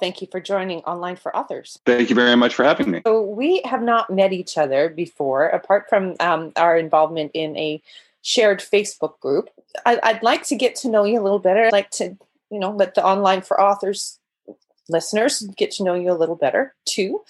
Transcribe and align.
Thank 0.00 0.20
you 0.20 0.28
for 0.30 0.40
joining 0.40 0.78
Online 0.80 1.16
for 1.16 1.34
Authors. 1.36 1.78
Thank 1.84 2.08
you 2.08 2.16
very 2.16 2.36
much 2.36 2.54
for 2.54 2.64
having 2.64 2.90
me. 2.90 3.02
So, 3.06 3.22
we 3.22 3.62
have 3.64 3.82
not 3.82 4.10
met 4.10 4.32
each 4.32 4.56
other 4.56 4.88
before, 4.88 5.48
apart 5.48 5.88
from 5.88 6.16
um, 6.20 6.52
our 6.56 6.76
involvement 6.76 7.32
in 7.34 7.56
a 7.56 7.82
shared 8.22 8.60
Facebook 8.60 9.20
group. 9.20 9.50
I, 9.86 10.12
would 10.12 10.22
like 10.22 10.44
to 10.44 10.56
get 10.56 10.74
to 10.76 10.88
know 10.88 11.04
you 11.04 11.20
a 11.20 11.22
little 11.22 11.38
better. 11.38 11.66
I'd 11.66 11.72
like 11.72 11.90
to, 11.92 12.16
you 12.50 12.58
know, 12.58 12.70
let 12.70 12.94
the 12.94 13.04
Online 13.04 13.42
for 13.42 13.60
Authors 13.60 14.18
listeners 14.88 15.42
get 15.56 15.70
to 15.72 15.84
know 15.84 15.94
you 15.94 16.10
a 16.10 16.18
little 16.18 16.36
better 16.36 16.74
too. 16.84 17.22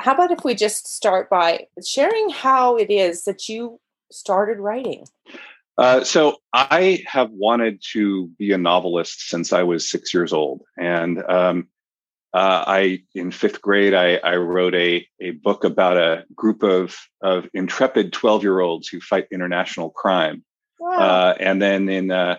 How 0.00 0.14
about 0.14 0.32
if 0.32 0.44
we 0.44 0.54
just 0.54 0.88
start 0.88 1.30
by 1.30 1.68
sharing 1.86 2.30
how 2.30 2.76
it 2.76 2.90
is 2.90 3.24
that 3.24 3.48
you 3.48 3.80
started 4.10 4.58
writing? 4.58 5.06
Uh, 5.76 6.04
so 6.04 6.36
I 6.52 7.02
have 7.06 7.30
wanted 7.30 7.82
to 7.92 8.28
be 8.38 8.52
a 8.52 8.58
novelist 8.58 9.28
since 9.28 9.52
I 9.52 9.64
was 9.64 9.88
six 9.88 10.14
years 10.14 10.32
old, 10.32 10.62
and 10.78 11.22
um, 11.28 11.68
uh, 12.34 12.64
I 12.66 13.02
in 13.14 13.30
fifth 13.30 13.62
grade 13.62 13.94
I, 13.94 14.16
I, 14.16 14.36
wrote 14.36 14.74
a 14.74 15.06
a 15.20 15.30
book 15.30 15.62
about 15.62 15.96
a 15.96 16.24
group 16.34 16.64
of 16.64 16.96
of 17.22 17.48
intrepid 17.54 18.12
twelve 18.12 18.42
year 18.42 18.58
olds 18.58 18.88
who 18.88 19.00
fight 19.00 19.28
international 19.30 19.90
crime, 19.90 20.44
wow. 20.80 20.98
uh, 20.98 21.34
and 21.38 21.62
then 21.62 21.88
in 21.88 22.10
uh, 22.10 22.38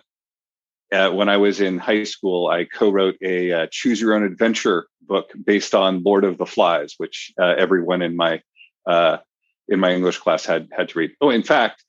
uh, 0.92 1.12
when 1.12 1.30
I 1.30 1.38
was 1.38 1.62
in 1.62 1.78
high 1.78 2.04
school 2.04 2.48
I 2.48 2.66
co-wrote 2.66 3.16
a 3.22 3.52
uh, 3.54 3.68
choose 3.72 4.02
your 4.02 4.16
own 4.16 4.24
adventure 4.24 4.88
book 5.02 5.32
based 5.42 5.74
on 5.74 6.04
Lord 6.04 6.26
of 6.26 6.38
the 6.38 6.46
Flies, 6.46 6.96
which 6.98 7.32
everyone 7.40 8.02
in 8.02 8.18
my 8.18 8.42
in 8.88 9.80
my 9.80 9.94
English 9.94 10.18
class 10.18 10.46
had 10.46 10.68
had 10.76 10.90
to 10.90 11.00
read. 11.00 11.12
Oh, 11.22 11.30
in 11.30 11.44
fact, 11.44 11.86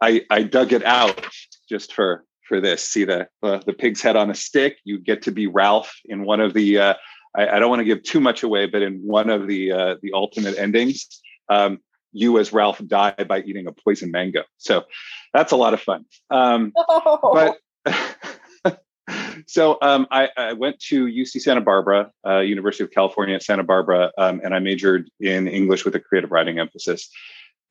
I, 0.00 0.22
I 0.28 0.42
dug 0.42 0.72
it 0.72 0.84
out 0.84 1.24
just 1.68 1.92
for 1.92 2.24
for 2.46 2.60
this. 2.60 2.86
See 2.86 3.04
the 3.04 3.28
uh, 3.42 3.60
the 3.66 3.72
pig's 3.72 4.02
head 4.02 4.16
on 4.16 4.30
a 4.30 4.34
stick. 4.34 4.78
You 4.84 4.98
get 4.98 5.22
to 5.22 5.32
be 5.32 5.46
Ralph 5.46 5.94
in 6.04 6.24
one 6.24 6.40
of 6.40 6.54
the. 6.54 6.78
Uh, 6.78 6.94
I, 7.36 7.48
I, 7.48 7.58
don't 7.58 7.68
want 7.68 7.80
to 7.80 7.84
give 7.84 8.02
too 8.02 8.20
much 8.20 8.42
away, 8.42 8.66
but 8.66 8.82
in 8.82 9.00
one 9.04 9.30
of 9.30 9.46
the 9.46 9.72
uh, 9.72 9.94
the 10.02 10.12
alternate 10.12 10.58
endings, 10.58 11.06
um, 11.48 11.78
you 12.12 12.38
as 12.38 12.52
Ralph 12.52 12.80
die 12.86 13.14
by 13.28 13.40
eating 13.40 13.66
a 13.66 13.72
poison 13.72 14.10
mango. 14.10 14.44
So 14.58 14.84
that's 15.32 15.52
a 15.52 15.56
lot 15.56 15.74
of 15.74 15.80
fun. 15.80 16.04
Um, 16.30 16.72
oh. 16.88 17.54
But 17.84 18.80
so 19.46 19.78
um, 19.82 20.06
I, 20.10 20.28
I, 20.36 20.52
went 20.52 20.78
to 20.88 21.06
UC 21.06 21.40
Santa 21.40 21.60
Barbara, 21.60 22.10
uh, 22.26 22.38
University 22.38 22.84
of 22.84 22.90
California 22.90 23.34
at 23.34 23.42
Santa 23.42 23.64
Barbara, 23.64 24.10
um, 24.16 24.40
and 24.42 24.54
I 24.54 24.60
majored 24.60 25.10
in 25.20 25.48
English 25.48 25.84
with 25.84 25.94
a 25.96 26.00
creative 26.00 26.30
writing 26.30 26.58
emphasis 26.58 27.10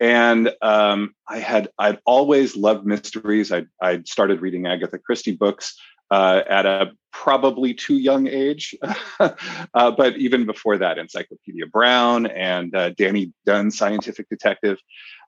and 0.04 0.52
um, 0.62 1.16
I 1.30 1.40
had 1.40 1.70
I'd 1.80 2.00
always 2.06 2.58
loved 2.58 2.86
mysteries. 2.86 3.54
I 3.54 3.64
I 3.82 4.02
started 4.06 4.42
reading 4.42 4.68
Agatha 4.68 4.98
Christie 4.98 5.32
books 5.32 5.80
uh, 6.12 6.42
at 6.48 6.66
a 6.66 6.92
probably 7.14 7.74
too 7.74 7.96
young 7.96 8.28
age, 8.28 8.76
uh, 9.20 9.32
but 9.74 10.18
even 10.18 10.46
before 10.46 10.78
that, 10.78 10.98
Encyclopedia 10.98 11.68
Brown 11.68 12.26
and 12.26 12.76
uh, 12.76 12.90
Danny 12.90 13.32
Dunn, 13.46 13.72
Scientific 13.72 14.28
Detective. 14.28 14.78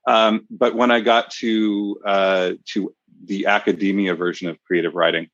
Um, 0.06 0.46
but 0.50 0.74
when 0.74 0.90
I 0.90 1.00
got 1.00 1.30
to 1.40 1.98
uh, 2.04 2.52
to 2.72 2.94
the 3.24 3.46
academia 3.46 4.14
version 4.14 4.50
of 4.50 4.62
creative 4.66 4.94
writing, 4.94 5.28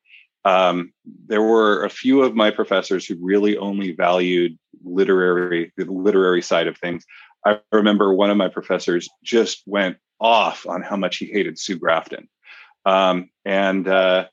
um, 0.45 0.93
there 1.27 1.43
were 1.43 1.85
a 1.85 1.91
few 1.91 2.23
of 2.23 2.37
my 2.37 2.53
professors 2.53 3.05
who 3.05 3.17
really 3.21 3.59
only 3.59 3.91
valued 3.91 4.57
literary 4.85 5.73
the 5.77 5.85
literary 5.87 6.43
side 6.43 6.69
of 6.69 6.79
things 6.79 7.05
I 7.45 7.59
remember 7.73 8.15
one 8.15 8.31
of 8.31 8.37
my 8.37 8.49
professors 8.49 9.09
just 9.23 9.63
went 9.67 9.97
off 10.21 10.67
on 10.67 10.83
how 10.83 10.97
much 10.97 11.17
he 11.17 11.27
hated 11.27 11.59
Sue 11.59 11.77
Grafton. 11.77 12.29
Um, 12.85 13.31
and 13.45 13.87
uh, 13.89 14.27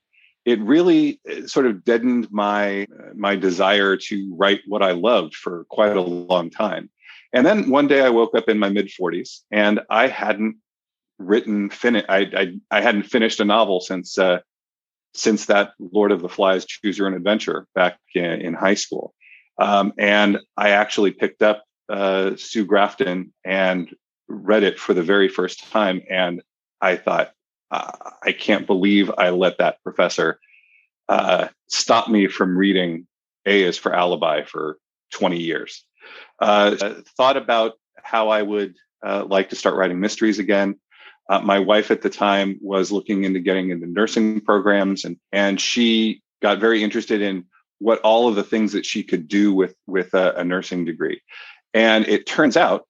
it 0.45 0.59
really 0.61 1.19
uh, 1.29 1.47
sort 1.47 1.65
of 1.65 1.83
deadened 1.83 2.27
my 2.31 2.87
my 3.15 3.35
desire 3.35 3.97
to 3.97 4.35
write 4.35 4.61
what 4.67 4.81
I 4.81 4.91
loved 4.91 5.35
for 5.35 5.65
quite 5.69 5.95
a 5.95 6.01
long 6.01 6.49
time. 6.49 6.89
And 7.33 7.45
then 7.45 7.69
one 7.69 7.87
day 7.87 8.01
I 8.01 8.09
woke 8.09 8.35
up 8.35 8.49
in 8.49 8.57
my 8.57 8.69
mid 8.69 8.87
40s 8.89 9.41
and 9.51 9.81
I 9.89 10.07
hadn't 10.07 10.57
written 11.19 11.69
finish 11.69 12.05
I, 12.09 12.19
I, 12.35 12.53
I 12.71 12.81
hadn't 12.81 13.03
finished 13.03 13.39
a 13.39 13.45
novel 13.45 13.81
since 13.81 14.17
uh, 14.17 14.39
since 15.13 15.45
that 15.47 15.71
Lord 15.79 16.11
of 16.11 16.21
the 16.21 16.29
Flies 16.29 16.65
Choose 16.65 16.97
Your 16.97 17.07
Own 17.07 17.13
Adventure 17.13 17.67
back 17.75 17.97
in, 18.15 18.23
in 18.23 18.53
high 18.53 18.75
school. 18.75 19.13
Um, 19.59 19.93
and 19.97 20.39
I 20.55 20.69
actually 20.69 21.11
picked 21.11 21.41
up 21.41 21.63
uh, 21.89 22.35
Sue 22.35 22.65
Grafton 22.65 23.33
and 23.43 23.93
read 24.27 24.63
it 24.63 24.79
for 24.79 24.93
the 24.93 25.03
very 25.03 25.27
first 25.27 25.69
time, 25.71 26.01
and 26.09 26.41
I 26.81 26.95
thought, 26.95 27.31
uh, 27.71 27.91
I 28.23 28.31
can't 28.31 28.67
believe 28.67 29.11
I 29.17 29.29
let 29.29 29.57
that 29.57 29.81
professor 29.83 30.39
uh, 31.07 31.47
stop 31.67 32.07
me 32.07 32.27
from 32.27 32.57
reading 32.57 33.07
A 33.45 33.63
is 33.63 33.77
for 33.77 33.93
Alibi 33.93 34.43
for 34.43 34.77
20 35.13 35.39
years. 35.39 35.83
Uh, 36.39 36.75
thought 37.17 37.37
about 37.37 37.73
how 37.95 38.29
I 38.29 38.41
would 38.41 38.75
uh, 39.05 39.25
like 39.25 39.49
to 39.49 39.55
start 39.55 39.75
writing 39.75 39.99
mysteries 39.99 40.39
again. 40.39 40.79
Uh, 41.29 41.39
my 41.39 41.59
wife 41.59 41.91
at 41.91 42.01
the 42.01 42.09
time 42.09 42.57
was 42.61 42.91
looking 42.91 43.23
into 43.23 43.39
getting 43.39 43.69
into 43.69 43.85
nursing 43.85 44.41
programs, 44.41 45.05
and 45.05 45.17
and 45.31 45.61
she 45.61 46.21
got 46.41 46.59
very 46.59 46.83
interested 46.83 47.21
in 47.21 47.45
what 47.77 47.99
all 47.99 48.27
of 48.27 48.35
the 48.35 48.43
things 48.43 48.73
that 48.73 48.85
she 48.85 49.03
could 49.03 49.27
do 49.27 49.53
with 49.53 49.75
with 49.85 50.13
a, 50.13 50.33
a 50.37 50.43
nursing 50.43 50.85
degree. 50.85 51.21
And 51.73 52.07
it 52.07 52.25
turns 52.25 52.57
out 52.57 52.85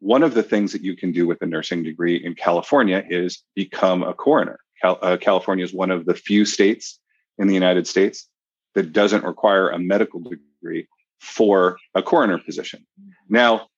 one 0.00 0.22
of 0.22 0.34
the 0.34 0.42
things 0.42 0.72
that 0.72 0.82
you 0.82 0.96
can 0.96 1.12
do 1.12 1.26
with 1.26 1.40
a 1.42 1.46
nursing 1.46 1.82
degree 1.82 2.16
in 2.16 2.34
California 2.34 3.04
is 3.08 3.42
become 3.54 4.02
a 4.02 4.14
coroner. 4.14 4.58
Cal- 4.80 4.98
uh, 5.00 5.16
California 5.16 5.64
is 5.64 5.72
one 5.72 5.90
of 5.90 6.04
the 6.04 6.14
few 6.14 6.44
states 6.44 6.98
in 7.38 7.48
the 7.48 7.54
United 7.54 7.86
States 7.86 8.28
that 8.74 8.92
doesn't 8.92 9.24
require 9.24 9.70
a 9.70 9.78
medical 9.78 10.20
degree 10.20 10.86
for 11.20 11.78
a 11.94 12.02
coroner 12.02 12.38
position. 12.38 12.86
Now, 13.28 13.68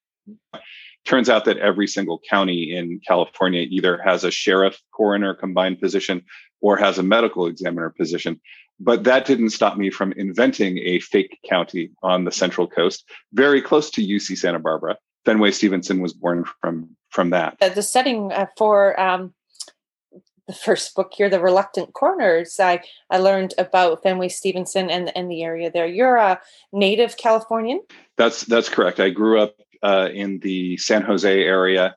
turns 1.04 1.28
out 1.28 1.44
that 1.44 1.58
every 1.58 1.86
single 1.86 2.20
county 2.28 2.74
in 2.74 3.00
California 3.06 3.66
either 3.70 3.98
has 3.98 4.24
a 4.24 4.30
sheriff 4.30 4.80
coroner 4.92 5.34
combined 5.34 5.80
position 5.80 6.24
or 6.60 6.76
has 6.76 6.98
a 6.98 7.02
medical 7.02 7.46
examiner 7.46 7.90
position. 7.90 8.40
But 8.78 9.04
that 9.04 9.24
didn't 9.24 9.50
stop 9.50 9.76
me 9.76 9.90
from 9.90 10.12
inventing 10.12 10.78
a 10.78 11.00
fake 11.00 11.38
county 11.48 11.90
on 12.02 12.24
the 12.24 12.32
Central 12.32 12.66
Coast, 12.66 13.08
very 13.32 13.62
close 13.62 13.90
to 13.90 14.06
UC 14.06 14.36
Santa 14.36 14.58
Barbara. 14.58 14.96
Fenway 15.24 15.50
Stevenson 15.50 16.00
was 16.00 16.12
born 16.12 16.44
from 16.60 16.90
from 17.10 17.30
that. 17.30 17.58
The 17.58 17.82
setting 17.82 18.32
uh, 18.32 18.46
for 18.56 18.98
um, 19.00 19.34
the 20.46 20.52
first 20.52 20.94
book 20.94 21.12
here, 21.16 21.28
The 21.28 21.40
Reluctant 21.40 21.92
Coroner, 21.92 22.44
I, 22.60 22.80
I 23.10 23.18
learned 23.18 23.54
about 23.58 24.02
Fenway 24.02 24.28
Stevenson 24.28 24.90
and, 24.90 25.16
and 25.16 25.30
the 25.30 25.42
area 25.42 25.70
there. 25.70 25.86
You're 25.86 26.16
a 26.16 26.40
native 26.72 27.16
Californian? 27.16 27.80
That's 28.16 28.42
that's 28.44 28.68
correct. 28.68 29.00
I 29.00 29.10
grew 29.10 29.40
up 29.40 29.56
uh, 29.82 30.08
in 30.12 30.38
the 30.38 30.76
San 30.76 31.02
Jose 31.02 31.42
area, 31.42 31.96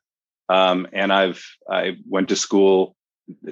um, 0.49 0.87
and 0.91 1.13
I've 1.13 1.45
I 1.69 1.97
went 2.07 2.29
to 2.29 2.35
school 2.35 2.95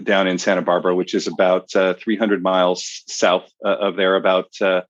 down 0.03 0.27
in 0.27 0.37
Santa 0.37 0.61
Barbara, 0.61 0.95
which 0.95 1.13
is 1.13 1.27
about 1.27 1.75
uh, 1.75 1.93
300 1.95 2.41
miles 2.41 3.03
south 3.07 3.49
uh, 3.65 3.75
of 3.77 3.95
there, 3.95 4.15
about 4.15 4.49
uh, 4.61 4.81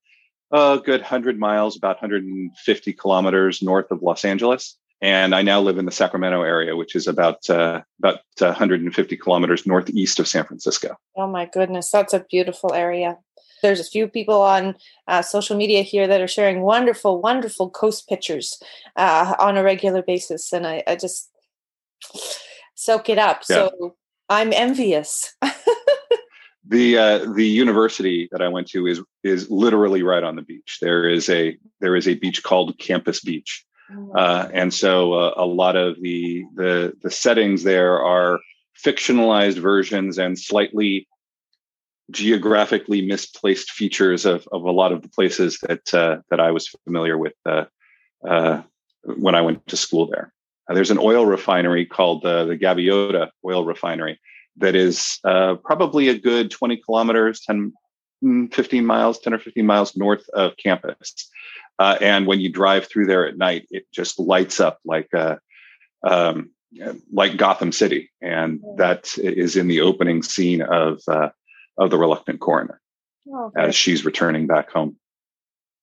a 0.50 0.80
good 0.84 1.00
100 1.00 1.38
miles, 1.38 1.76
about 1.76 1.96
150 1.96 2.92
kilometers 2.94 3.62
north 3.62 3.90
of 3.90 4.02
Los 4.02 4.24
Angeles. 4.24 4.76
And 5.00 5.34
I 5.34 5.42
now 5.42 5.60
live 5.60 5.78
in 5.78 5.84
the 5.84 5.92
Sacramento 5.92 6.42
area, 6.42 6.74
which 6.74 6.96
is 6.96 7.06
about 7.06 7.48
uh, 7.48 7.82
about 8.00 8.20
150 8.38 9.16
kilometers 9.16 9.64
northeast 9.64 10.18
of 10.18 10.26
San 10.26 10.44
Francisco. 10.44 10.96
Oh 11.16 11.28
my 11.28 11.46
goodness, 11.46 11.90
that's 11.90 12.12
a 12.12 12.26
beautiful 12.28 12.74
area. 12.74 13.18
There's 13.62 13.80
a 13.80 13.84
few 13.84 14.08
people 14.08 14.40
on 14.40 14.74
uh, 15.06 15.22
social 15.22 15.56
media 15.56 15.82
here 15.82 16.06
that 16.08 16.20
are 16.20 16.28
sharing 16.28 16.62
wonderful, 16.62 17.20
wonderful 17.20 17.70
coast 17.70 18.08
pictures 18.08 18.60
uh, 18.96 19.34
on 19.38 19.56
a 19.56 19.62
regular 19.62 20.02
basis, 20.02 20.52
and 20.52 20.66
I, 20.66 20.82
I 20.86 20.96
just 20.96 21.30
soak 22.74 23.08
it 23.08 23.18
up. 23.18 23.42
Yeah. 23.48 23.68
So 23.68 23.96
I'm 24.28 24.52
envious. 24.52 25.34
the 26.66 26.98
uh, 26.98 27.32
the 27.32 27.46
university 27.46 28.28
that 28.32 28.42
I 28.42 28.48
went 28.48 28.68
to 28.68 28.86
is 28.86 29.00
is 29.24 29.50
literally 29.50 30.02
right 30.02 30.22
on 30.22 30.36
the 30.36 30.42
beach. 30.42 30.78
There 30.80 31.08
is 31.08 31.28
a 31.28 31.56
there 31.80 31.96
is 31.96 32.06
a 32.06 32.14
beach 32.14 32.42
called 32.42 32.78
Campus 32.78 33.20
Beach, 33.20 33.64
oh, 33.90 34.12
uh, 34.12 34.48
and 34.52 34.72
so 34.72 35.14
uh, 35.14 35.34
a 35.36 35.46
lot 35.46 35.76
of 35.76 36.00
the 36.00 36.44
the 36.54 36.92
the 37.02 37.10
settings 37.10 37.62
there 37.62 38.02
are 38.02 38.40
fictionalized 38.84 39.58
versions 39.58 40.18
and 40.18 40.38
slightly 40.38 41.08
geographically 42.10 43.04
misplaced 43.04 43.70
features 43.70 44.26
of 44.26 44.46
of 44.52 44.62
a 44.62 44.70
lot 44.70 44.92
of 44.92 45.02
the 45.02 45.08
places 45.08 45.58
that 45.62 45.94
uh, 45.94 46.18
that 46.30 46.40
I 46.40 46.50
was 46.50 46.68
familiar 46.84 47.16
with 47.16 47.34
uh, 47.46 47.64
uh, 48.26 48.62
when 49.04 49.34
I 49.34 49.40
went 49.40 49.66
to 49.68 49.76
school 49.76 50.06
there. 50.06 50.32
Uh, 50.68 50.74
there's 50.74 50.90
an 50.90 50.98
oil 50.98 51.26
refinery 51.26 51.86
called 51.86 52.24
uh, 52.24 52.44
the 52.44 52.56
Gaviota 52.56 53.30
Oil 53.44 53.64
Refinery 53.64 54.20
that 54.58 54.74
is 54.74 55.18
uh, 55.24 55.54
probably 55.56 56.08
a 56.08 56.18
good 56.18 56.50
20 56.50 56.78
kilometers, 56.78 57.40
10, 57.40 57.72
mm, 58.24 58.54
15 58.54 58.84
miles, 58.84 59.18
10 59.20 59.34
or 59.34 59.38
15 59.38 59.64
miles 59.64 59.96
north 59.96 60.28
of 60.30 60.56
campus. 60.56 61.30
Uh, 61.78 61.96
and 62.00 62.26
when 62.26 62.40
you 62.40 62.50
drive 62.50 62.88
through 62.88 63.06
there 63.06 63.26
at 63.26 63.38
night, 63.38 63.66
it 63.70 63.86
just 63.92 64.18
lights 64.18 64.58
up 64.58 64.78
like 64.84 65.08
uh, 65.14 65.36
um, 66.02 66.50
like 67.12 67.36
Gotham 67.36 67.72
City, 67.72 68.10
and 68.20 68.60
that 68.76 69.16
is 69.16 69.56
in 69.56 69.68
the 69.68 69.80
opening 69.80 70.22
scene 70.22 70.60
of 70.60 71.00
uh, 71.06 71.30
of 71.78 71.90
the 71.90 71.98
Reluctant 71.98 72.40
Coroner 72.40 72.80
oh, 73.32 73.52
as 73.56 73.74
she's 73.76 74.04
returning 74.04 74.46
back 74.46 74.70
home. 74.70 74.96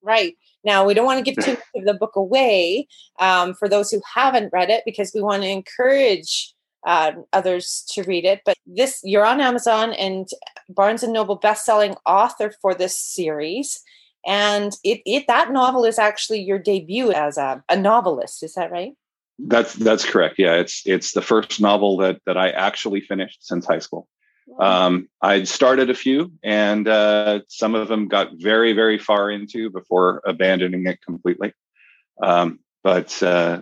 Right. 0.05 0.37
Now, 0.63 0.85
we 0.85 0.93
don't 0.93 1.05
want 1.05 1.23
to 1.23 1.31
give 1.31 1.43
too 1.43 1.53
much 1.53 1.63
of 1.75 1.85
the 1.85 1.93
book 1.95 2.15
away 2.15 2.87
um, 3.19 3.55
for 3.55 3.67
those 3.67 3.89
who 3.89 4.01
haven't 4.13 4.53
read 4.53 4.69
it 4.69 4.83
because 4.85 5.11
we 5.13 5.21
want 5.21 5.41
to 5.41 5.49
encourage 5.49 6.53
uh, 6.85 7.13
others 7.33 7.83
to 7.93 8.03
read 8.03 8.25
it. 8.25 8.41
But 8.45 8.55
this, 8.67 9.01
you're 9.03 9.25
on 9.25 9.41
Amazon 9.41 9.93
and 9.93 10.27
Barnes 10.69 11.03
and 11.03 11.11
Noble 11.11 11.35
best-selling 11.35 11.95
author 12.05 12.53
for 12.61 12.75
this 12.75 12.97
series, 12.97 13.81
and 14.25 14.73
it, 14.83 15.01
it 15.05 15.25
that 15.27 15.51
novel 15.51 15.85
is 15.85 15.99
actually 15.99 16.41
your 16.41 16.59
debut 16.59 17.11
as 17.11 17.37
a, 17.37 17.63
a 17.69 17.75
novelist. 17.75 18.43
Is 18.43 18.53
that 18.53 18.71
right? 18.71 18.93
That's 19.39 19.73
that's 19.73 20.05
correct. 20.05 20.35
Yeah, 20.37 20.55
it's 20.55 20.81
it's 20.85 21.11
the 21.11 21.21
first 21.21 21.59
novel 21.59 21.97
that 21.97 22.21
that 22.25 22.37
I 22.37 22.51
actually 22.51 23.01
finished 23.01 23.45
since 23.45 23.65
high 23.65 23.79
school. 23.79 24.07
Um, 24.59 25.09
I'd 25.21 25.47
started 25.47 25.89
a 25.89 25.95
few, 25.95 26.31
and 26.43 26.87
uh, 26.87 27.41
some 27.47 27.75
of 27.75 27.87
them 27.87 28.07
got 28.07 28.29
very 28.35 28.73
very 28.73 28.97
far 28.97 29.31
into 29.31 29.69
before 29.69 30.21
abandoning 30.25 30.85
it 30.85 30.99
completely. 31.01 31.53
Um, 32.21 32.59
but 32.83 33.21
uh, 33.23 33.61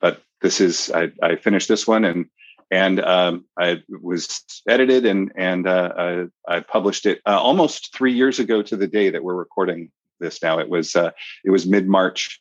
but 0.00 0.22
this 0.42 0.60
is 0.60 0.90
I, 0.90 1.12
I 1.22 1.36
finished 1.36 1.68
this 1.68 1.86
one 1.86 2.04
and 2.04 2.26
and 2.70 3.00
um, 3.00 3.44
I 3.58 3.82
was 3.88 4.42
edited 4.68 5.06
and 5.06 5.32
and 5.36 5.66
uh, 5.66 5.92
I, 5.96 6.24
I, 6.56 6.60
published 6.60 7.06
it 7.06 7.20
uh, 7.26 7.38
almost 7.40 7.94
three 7.94 8.12
years 8.12 8.38
ago 8.38 8.62
to 8.62 8.76
the 8.76 8.88
day 8.88 9.10
that 9.10 9.22
we're 9.22 9.34
recording 9.34 9.90
this. 10.18 10.42
Now 10.42 10.58
it 10.58 10.68
was 10.68 10.96
uh, 10.96 11.12
it 11.44 11.50
was 11.50 11.66
mid 11.66 11.88
March 11.88 12.38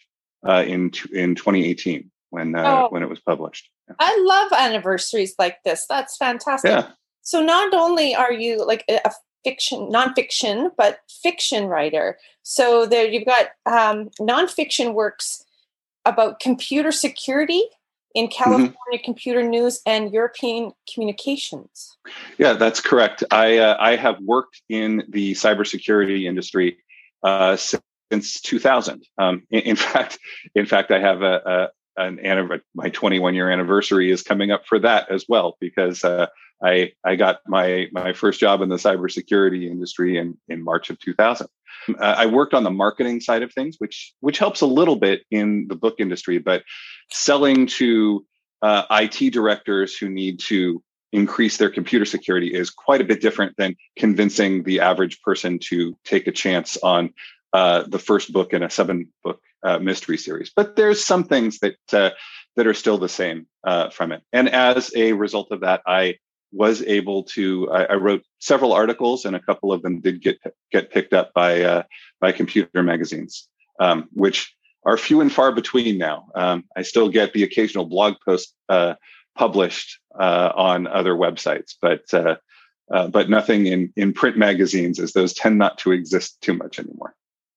uh, 0.48 0.64
in 0.66 0.92
in 1.14 1.36
2018 1.36 2.10
when 2.32 2.56
uh, 2.56 2.64
oh, 2.64 2.88
when 2.90 3.04
it 3.04 3.10
was 3.10 3.20
published. 3.20 3.70
Yeah. 3.88 3.96
I 4.00 4.24
love 4.26 4.52
anniversaries 4.60 5.36
like 5.38 5.58
this. 5.64 5.86
That's 5.88 6.18
fantastic. 6.18 6.72
Yeah. 6.72 6.88
So 7.26 7.42
not 7.42 7.74
only 7.74 8.16
are 8.16 8.32
you 8.32 8.66
like 8.66 8.86
a 8.88 9.12
fiction, 9.44 9.90
nonfiction, 9.92 10.70
but 10.78 11.00
fiction 11.10 11.66
writer. 11.66 12.18
So 12.44 12.86
there 12.86 13.06
you've 13.08 13.26
got 13.26 13.48
um, 13.66 14.10
nonfiction 14.20 14.94
works 14.94 15.44
about 16.06 16.40
computer 16.40 16.92
security 16.92 17.64
in 18.14 18.28
mm-hmm. 18.28 18.44
California 18.44 18.74
mm-hmm. 18.94 19.04
computer 19.04 19.42
news 19.44 19.82
and 19.88 20.14
European 20.14 20.72
communications. 20.94 21.98
Yeah, 22.38 22.54
that's 22.54 22.80
correct. 22.80 23.24
I 23.32 23.58
uh, 23.58 23.76
I 23.80 23.96
have 23.96 24.20
worked 24.20 24.62
in 24.70 25.04
the 25.10 25.34
cybersecurity 25.34 26.26
industry 26.26 26.78
uh, 27.24 27.58
since 28.12 28.40
2000. 28.42 29.04
Um, 29.18 29.44
in, 29.50 29.62
in, 29.62 29.76
fact, 29.88 30.20
in 30.54 30.68
fact, 30.68 30.92
I 30.92 31.00
have 31.00 31.24
a, 31.24 31.42
a 31.46 31.70
an 31.98 32.62
my 32.76 32.90
21 32.90 33.34
year 33.36 33.50
anniversary 33.50 34.12
is 34.12 34.22
coming 34.22 34.52
up 34.52 34.66
for 34.68 34.78
that 34.80 35.10
as 35.10 35.26
well 35.28 35.58
because 35.60 36.04
uh, 36.04 36.28
I 36.66 36.92
I 37.04 37.16
got 37.16 37.40
my 37.48 37.88
my 37.92 38.14
first 38.14 38.40
job 38.40 38.62
in 38.62 38.70
the 38.70 38.78
cybersecurity 38.78 39.70
industry 39.70 40.18
in 40.18 40.38
in 40.48 40.64
March 40.64 40.90
of 40.90 41.00
2000. 41.00 41.48
Uh, 41.88 41.94
I 42.00 42.26
worked 42.26 42.54
on 42.54 42.64
the 42.64 42.72
marketing 42.72 43.22
side 43.22 43.44
of 43.44 43.54
things, 43.54 43.76
which 43.78 44.14
which 44.22 44.40
helps 44.40 44.62
a 44.62 44.66
little 44.66 44.96
bit 44.96 45.24
in 45.30 45.68
the 45.68 45.76
book 45.76 45.96
industry, 46.00 46.40
but 46.40 46.64
selling 47.12 47.68
to 47.68 48.26
uh, 48.62 48.84
IT 48.90 49.32
directors 49.32 49.96
who 49.96 50.10
need 50.10 50.40
to 50.40 50.82
increase 51.12 51.58
their 51.58 51.70
computer 51.70 52.06
security 52.06 52.48
is 52.48 52.70
quite 52.70 53.00
a 53.00 53.06
bit 53.06 53.22
different 53.22 53.56
than 53.58 53.76
convincing 53.98 54.64
the 54.64 54.80
average 54.80 55.22
person 55.22 55.60
to 55.60 55.96
take 56.04 56.28
a 56.28 56.32
chance 56.32 56.78
on 56.84 57.14
uh, 57.54 57.84
the 57.88 58.00
first 58.00 58.34
book 58.34 58.54
in 58.54 58.64
a 58.64 58.70
seven 58.70 59.08
book 59.24 59.40
uh, 59.64 59.80
mystery 59.80 60.18
series. 60.18 60.52
But 60.54 60.76
there's 60.76 61.04
some 61.04 61.24
things 61.24 61.60
that 61.60 61.78
uh, 61.94 62.10
that 62.56 62.68
are 62.68 62.74
still 62.74 62.98
the 62.98 63.10
same 63.10 63.48
uh, 63.64 63.90
from 63.90 64.12
it. 64.12 64.24
And 64.34 64.50
as 64.50 64.92
a 64.96 65.14
result 65.14 65.52
of 65.52 65.62
that, 65.62 65.82
I 65.86 66.16
was 66.52 66.82
able 66.84 67.24
to 67.24 67.70
I, 67.72 67.84
I, 67.86 67.94
wrote 67.96 68.24
several 68.40 68.74
articles 68.74 69.26
and 69.26 69.36
a 69.36 69.40
couple 69.40 69.72
of 69.72 69.82
them 69.82 70.00
did 70.00 70.22
get 70.22 70.40
get 70.72 70.92
picked 70.92 71.14
up 71.14 71.34
by 71.34 71.62
uh, 71.62 71.84
by 72.20 72.32
computer 72.32 72.84
magazines 72.84 73.48
um, 73.80 74.08
which 74.14 74.56
are 74.86 74.98
few 74.98 75.20
and 75.22 75.32
far 75.32 75.52
between 75.52 75.98
now. 75.98 76.28
Um, 76.36 76.64
i 76.76 76.82
still 76.82 77.10
get 77.10 77.34
the 77.34 77.44
occasional 77.44 77.86
blog 77.86 78.16
post 78.24 78.54
uh, 78.70 78.96
published 79.36 80.00
uh, 80.20 80.52
on 80.56 80.88
other 80.88 81.14
websites 81.14 81.74
but 81.82 82.14
uh, 82.14 82.36
uh, 82.94 83.08
but 83.08 83.30
nothing 83.30 83.66
in 83.66 83.92
in 83.96 84.14
print 84.14 84.38
magazines 84.38 85.00
as 85.00 85.14
those 85.14 85.34
tend 85.34 85.58
not 85.58 85.78
to 85.80 85.92
exist 85.92 86.40
too 86.42 86.54
much 86.54 86.80
anymore. 86.80 87.16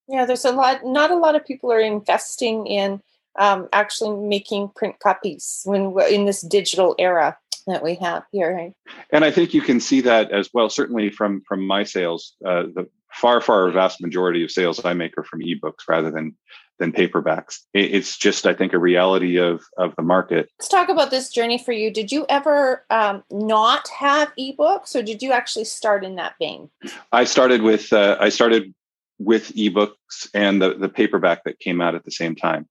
Yeah 0.09 0.25
there's 0.25 0.45
a 0.45 0.53
lot 0.53 0.85
not 0.85 1.11
a 1.11 1.17
lot 1.17 1.37
of 1.37 1.45
people 1.45 1.71
are 1.73 1.81
investing 1.81 2.67
in 2.67 3.01
um, 3.39 3.69
actually 3.73 4.19
making 4.27 4.71
print 4.75 4.99
copies 4.99 5.63
when 5.65 5.93
we're 5.93 6.09
in 6.09 6.25
this 6.25 6.41
digital 6.41 6.95
era 6.99 7.39
that 7.69 7.83
we 7.83 7.95
have 7.97 8.25
here. 8.33 8.55
Right? 8.55 8.73
And 9.13 9.25
I 9.25 9.31
think 9.31 9.55
you 9.55 9.63
can 9.63 9.81
see 9.81 10.01
that 10.03 10.31
as 10.33 10.51
well. 10.53 10.69
Certainly 10.71 11.11
from 11.11 11.43
from 11.49 11.67
my 11.67 11.85
sales, 11.85 12.35
uh, 12.45 12.65
the 12.75 12.89
far 13.13 13.41
far 13.41 13.71
vast 13.71 14.01
majority 14.01 14.45
of 14.45 14.51
sales 14.51 14.85
I 14.85 14.95
make 14.95 15.17
are 15.19 15.25
from 15.25 15.41
ebooks 15.41 15.89
rather 15.89 16.11
than 16.11 16.37
than 16.79 16.93
paperbacks. 16.93 17.59
It's 17.75 18.17
just 18.17 18.47
I 18.47 18.55
think 18.55 18.73
a 18.73 18.79
reality 18.79 19.39
of 19.39 19.63
of 19.77 19.95
the 19.97 20.03
market. 20.03 20.49
Let's 20.59 20.69
talk 20.69 20.89
about 20.89 21.11
this 21.11 21.31
journey 21.31 21.59
for 21.59 21.73
you. 21.73 21.93
Did 21.93 22.13
you 22.13 22.25
ever 22.29 22.85
um, 22.91 23.25
not 23.31 23.89
have 23.89 24.33
ebooks, 24.39 24.95
or 24.95 25.03
did 25.03 25.23
you 25.23 25.33
actually 25.33 25.65
start 25.65 26.05
in 26.05 26.17
that 26.17 26.35
vein? 26.39 26.71
I 27.13 27.25
started 27.25 27.63
with 27.63 27.93
uh, 27.93 28.17
I 28.21 28.29
started 28.29 28.75
with 29.19 29.53
ebooks 29.55 30.29
and 30.35 30.63
the 30.63 30.75
the 30.75 30.89
paperback 30.89 31.45
that 31.45 31.59
came 31.59 31.81
out 31.81 31.95
at 31.95 32.05
the 32.05 32.13
same 32.13 32.37
time. 32.37 32.69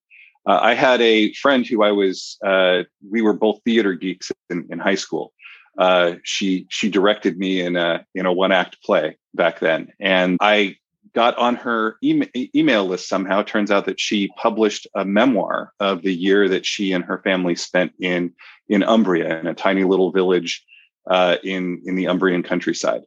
Uh, 0.48 0.60
I 0.62 0.74
had 0.76 1.02
a 1.02 1.34
friend 1.34 1.68
who 1.68 1.84
I 1.84 1.92
was, 1.92 2.38
uh, 2.44 2.84
we 3.08 3.22
were 3.22 3.34
both 3.34 3.60
theater 3.66 3.94
geeks 3.94 4.32
in, 4.50 4.66
in 4.70 4.80
high 4.80 4.96
school. 4.96 5.34
Uh, 5.78 6.14
she 6.24 6.66
she 6.70 6.90
directed 6.90 7.38
me 7.38 7.62
in 7.62 7.76
a 7.76 8.04
in 8.16 8.26
a 8.26 8.34
one 8.34 8.52
act 8.52 8.82
play 8.82 9.16
back 9.36 9.60
then, 9.60 9.94
and 10.00 10.38
I 10.42 10.78
got 11.14 11.38
on 11.38 11.56
her 11.56 11.98
e- 12.02 12.50
email 12.56 12.86
list 12.86 13.08
somehow. 13.08 13.42
It 13.42 13.48
Turns 13.48 13.70
out 13.70 13.86
that 13.86 14.00
she 14.00 14.30
published 14.38 14.88
a 14.96 15.06
memoir 15.06 15.74
of 15.80 16.02
the 16.02 16.14
year 16.14 16.50
that 16.50 16.66
she 16.66 16.94
and 16.94 17.04
her 17.04 17.20
family 17.20 17.56
spent 17.56 17.92
in 18.00 18.34
in 18.70 18.82
Umbria, 18.82 19.40
in 19.40 19.46
a 19.46 19.54
tiny 19.54 19.84
little 19.84 20.12
village 20.12 20.66
uh, 21.08 21.38
in 21.44 21.82
in 21.86 21.96
the 21.96 22.06
Umbrian 22.06 22.44
countryside. 22.44 23.02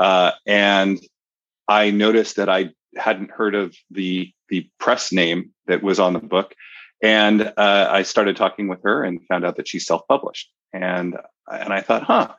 Uh, 0.00 0.30
and 0.46 0.98
I 1.68 1.90
noticed 1.90 2.36
that 2.36 2.48
I 2.48 2.70
hadn't 2.96 3.32
heard 3.32 3.54
of 3.54 3.76
the 3.90 4.32
the 4.48 4.70
press 4.78 5.12
name 5.12 5.50
that 5.66 5.82
was 5.82 5.98
on 5.98 6.14
the 6.14 6.20
book 6.20 6.54
and 7.04 7.52
uh, 7.58 7.88
I 7.90 8.02
started 8.02 8.34
talking 8.34 8.66
with 8.66 8.82
her 8.82 9.04
and 9.04 9.20
found 9.26 9.44
out 9.44 9.56
that 9.56 9.68
she's 9.68 9.84
self-published. 9.86 10.50
And 10.72 11.18
and 11.52 11.72
I 11.72 11.82
thought, 11.82 12.02
huh, 12.02 12.32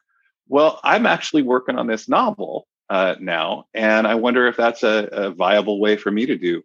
well, 0.47 0.79
I'm 0.83 1.05
actually 1.05 1.43
working 1.43 1.77
on 1.77 1.85
this 1.85 2.09
novel 2.09 2.67
uh, 2.89 3.13
now, 3.19 3.65
and 3.75 4.07
I 4.07 4.15
wonder 4.15 4.47
if 4.47 4.57
that's 4.57 4.81
a, 4.81 5.07
a 5.11 5.29
viable 5.29 5.79
way 5.79 5.97
for 5.97 6.09
me 6.09 6.25
to 6.25 6.35
do 6.35 6.63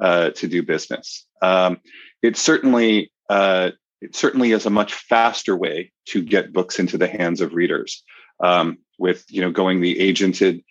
uh, 0.00 0.30
to 0.30 0.46
do 0.46 0.62
business. 0.62 1.26
Um, 1.42 1.80
it 2.22 2.36
certainly 2.36 3.10
uh, 3.28 3.72
it 4.00 4.14
certainly 4.14 4.52
is 4.52 4.64
a 4.64 4.70
much 4.70 4.94
faster 4.94 5.56
way 5.56 5.92
to 6.06 6.22
get 6.22 6.52
books 6.52 6.78
into 6.78 6.96
the 6.98 7.08
hands 7.08 7.40
of 7.40 7.52
readers. 7.52 8.04
Um, 8.38 8.78
with 8.96 9.24
you 9.28 9.40
know 9.40 9.50
going 9.50 9.80
the 9.80 9.96
agented 9.96 10.62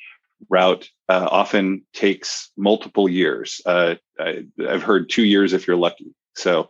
route 0.50 0.89
uh, 1.09 1.27
often 1.29 1.83
takes 1.93 2.51
multiple 2.55 3.09
years. 3.09 3.59
Uh, 3.65 3.95
I, 4.17 4.45
have 4.59 4.83
heard 4.83 5.09
two 5.09 5.25
years 5.25 5.51
if 5.51 5.67
you're 5.67 5.75
lucky. 5.75 6.15
So 6.39 6.69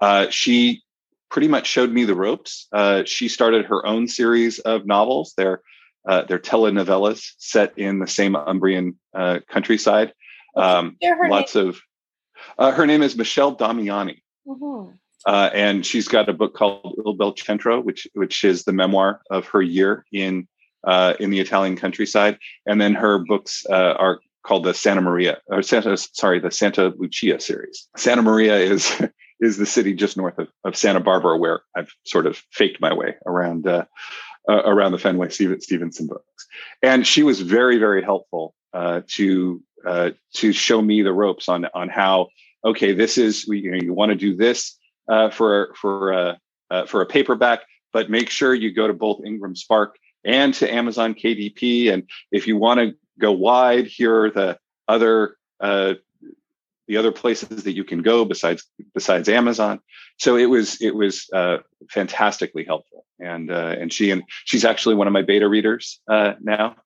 uh, 0.00 0.30
she 0.30 0.82
pretty 1.30 1.48
much 1.48 1.66
showed 1.66 1.90
me 1.90 2.04
the 2.04 2.14
ropes. 2.14 2.66
Uh, 2.72 3.04
she 3.04 3.28
started 3.28 3.66
her 3.66 3.86
own 3.86 4.08
series 4.08 4.58
of 4.58 4.86
novels. 4.86 5.34
They're 5.36 5.62
uh, 6.08 6.22
they're 6.22 6.38
telenovelas 6.38 7.32
set 7.38 7.78
in 7.78 7.98
the 7.98 8.06
same 8.06 8.32
Umbrian 8.34 8.96
uh, 9.14 9.40
countryside. 9.48 10.14
Um, 10.56 10.96
lots 11.28 11.54
name? 11.54 11.68
of 11.68 11.80
uh, 12.58 12.72
her 12.72 12.86
name 12.86 13.02
is 13.02 13.16
Michelle 13.16 13.54
Damiani. 13.54 14.22
Mm-hmm. 14.46 14.92
Uh, 15.26 15.50
and 15.52 15.84
she's 15.84 16.08
got 16.08 16.28
a 16.28 16.32
book 16.32 16.54
called 16.54 16.98
Il 17.04 17.12
Bel 17.14 17.36
Centro, 17.36 17.80
which 17.80 18.08
which 18.14 18.44
is 18.44 18.64
the 18.64 18.72
memoir 18.72 19.20
of 19.30 19.46
her 19.48 19.60
year 19.60 20.04
in 20.12 20.48
uh, 20.84 21.14
in 21.20 21.30
the 21.30 21.40
Italian 21.40 21.76
countryside. 21.76 22.38
And 22.66 22.80
then 22.80 22.94
her 22.94 23.18
books 23.18 23.66
uh, 23.68 23.94
are 23.98 24.20
called 24.42 24.64
the 24.64 24.74
Santa 24.74 25.00
Maria 25.00 25.38
or 25.46 25.62
Santa 25.62 25.96
sorry 25.96 26.38
the 26.40 26.50
Santa 26.50 26.92
Lucia 26.96 27.40
series. 27.40 27.88
Santa 27.96 28.22
Maria 28.22 28.56
is 28.56 28.90
is 29.40 29.56
the 29.56 29.66
city 29.66 29.94
just 29.94 30.16
north 30.16 30.38
of, 30.38 30.48
of 30.64 30.76
Santa 30.76 31.00
Barbara 31.00 31.36
where 31.36 31.62
I've 31.76 31.92
sort 32.04 32.26
of 32.26 32.42
faked 32.52 32.80
my 32.80 32.92
way 32.92 33.16
around 33.26 33.66
uh, 33.66 33.84
uh, 34.48 34.62
around 34.64 34.92
the 34.92 34.98
Fenway 34.98 35.28
Stevenson 35.28 36.06
books. 36.06 36.46
And 36.82 37.06
she 37.06 37.22
was 37.22 37.40
very 37.40 37.78
very 37.78 38.02
helpful 38.02 38.54
uh, 38.72 39.02
to 39.14 39.62
uh, 39.86 40.10
to 40.34 40.52
show 40.52 40.80
me 40.80 41.02
the 41.02 41.12
ropes 41.12 41.48
on 41.48 41.66
on 41.74 41.88
how 41.88 42.28
okay 42.64 42.92
this 42.92 43.18
is 43.18 43.46
you 43.46 43.70
know 43.70 43.78
you 43.82 43.92
want 43.92 44.10
to 44.10 44.16
do 44.16 44.36
this 44.36 44.76
uh, 45.08 45.30
for 45.30 45.74
for 45.80 46.12
uh, 46.70 46.86
for 46.86 47.00
a 47.02 47.06
paperback 47.06 47.60
but 47.92 48.10
make 48.10 48.30
sure 48.30 48.54
you 48.54 48.72
go 48.72 48.86
to 48.86 48.92
both 48.92 49.24
Ingram 49.24 49.56
Spark 49.56 49.96
and 50.24 50.54
to 50.54 50.72
Amazon 50.72 51.14
KDP 51.14 51.92
and 51.92 52.08
if 52.30 52.46
you 52.46 52.56
want 52.56 52.80
to 52.80 52.94
go 53.20 53.32
wide. 53.32 53.86
Here 53.86 54.24
are 54.24 54.30
the 54.30 54.58
other 54.88 55.36
uh, 55.60 55.94
the 56.88 56.96
other 56.96 57.12
places 57.12 57.62
that 57.62 57.74
you 57.74 57.84
can 57.84 58.02
go 58.02 58.24
besides 58.24 58.66
besides 58.94 59.28
Amazon. 59.28 59.80
So 60.18 60.36
it 60.36 60.46
was 60.46 60.80
it 60.82 60.94
was 60.94 61.28
uh, 61.32 61.58
fantastically 61.90 62.64
helpful, 62.64 63.06
and 63.20 63.52
uh, 63.52 63.76
and 63.78 63.92
she 63.92 64.10
and 64.10 64.24
she's 64.44 64.64
actually 64.64 64.96
one 64.96 65.06
of 65.06 65.12
my 65.12 65.22
beta 65.22 65.48
readers 65.48 66.00
uh, 66.10 66.34
now, 66.40 66.76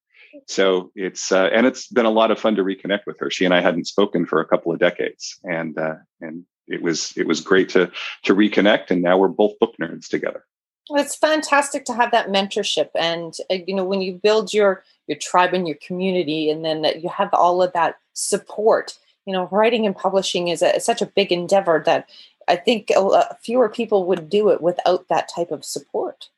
so 0.47 0.91
it's 0.95 1.33
uh, 1.33 1.49
and 1.53 1.67
it's 1.67 1.89
been 1.89 2.07
a 2.07 2.11
lot 2.11 2.31
of 2.31 2.39
fun 2.39 2.57
to 2.57 2.63
reconnect 2.63 3.07
with 3.07 3.19
her. 3.21 3.31
She 3.31 3.45
and 3.45 3.55
I 3.55 3.61
hadn't 3.61 3.87
spoken 3.87 4.27
for 4.27 4.41
a 4.41 4.47
couple 4.47 4.73
of 4.73 4.79
decades, 4.79 5.39
and 5.45 5.79
uh, 5.79 5.97
and 6.21 6.45
it 6.69 6.83
was 6.83 7.17
it 7.17 7.27
was 7.27 7.41
great 7.41 7.71
to 7.71 7.91
to 8.25 8.35
reconnect. 8.35 8.91
And 8.91 9.03
now 9.03 9.17
we're 9.17 9.29
both 9.29 9.59
book 9.59 9.75
nerds 9.81 10.09
together. 10.09 10.45
It's 10.91 11.17
fantastic 11.17 11.85
to 11.87 11.95
have 11.95 12.11
that 12.11 12.29
mentorship, 12.29 12.91
and 12.95 13.35
uh, 13.51 13.59
you 13.67 13.75
know 13.75 13.85
when 13.85 14.03
you 14.03 14.15
build 14.15 14.53
your 14.53 14.85
your 15.07 15.19
tribe 15.19 15.55
and 15.55 15.67
your 15.67 15.79
community, 15.87 16.51
and 16.51 16.65
then 16.65 16.85
you 17.01 17.09
have 17.09 17.33
all 17.33 17.63
of 17.63 17.73
that 17.73 17.99
support. 18.13 18.99
You 19.27 19.33
know, 19.33 19.49
writing 19.51 19.87
and 19.87 19.97
publishing 19.97 20.49
is 20.49 20.61
a, 20.61 20.79
such 20.81 21.01
a 21.01 21.07
big 21.07 21.33
endeavor 21.33 21.83
that 21.87 22.11
I 22.49 22.57
think 22.57 22.91
a, 22.91 23.37
fewer 23.41 23.69
people 23.69 24.05
would 24.07 24.29
do 24.29 24.51
it 24.51 24.61
without 24.61 25.09
that 25.09 25.31
type 25.35 25.51
of 25.51 25.65
support. 25.65 26.29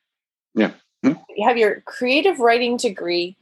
Yeah. 0.55 0.73
Mm-hmm. 1.05 1.21
You 1.37 1.49
have 1.49 1.59
your 1.59 1.81
creative 1.83 2.39
writing 2.39 2.77
degree 2.77 3.37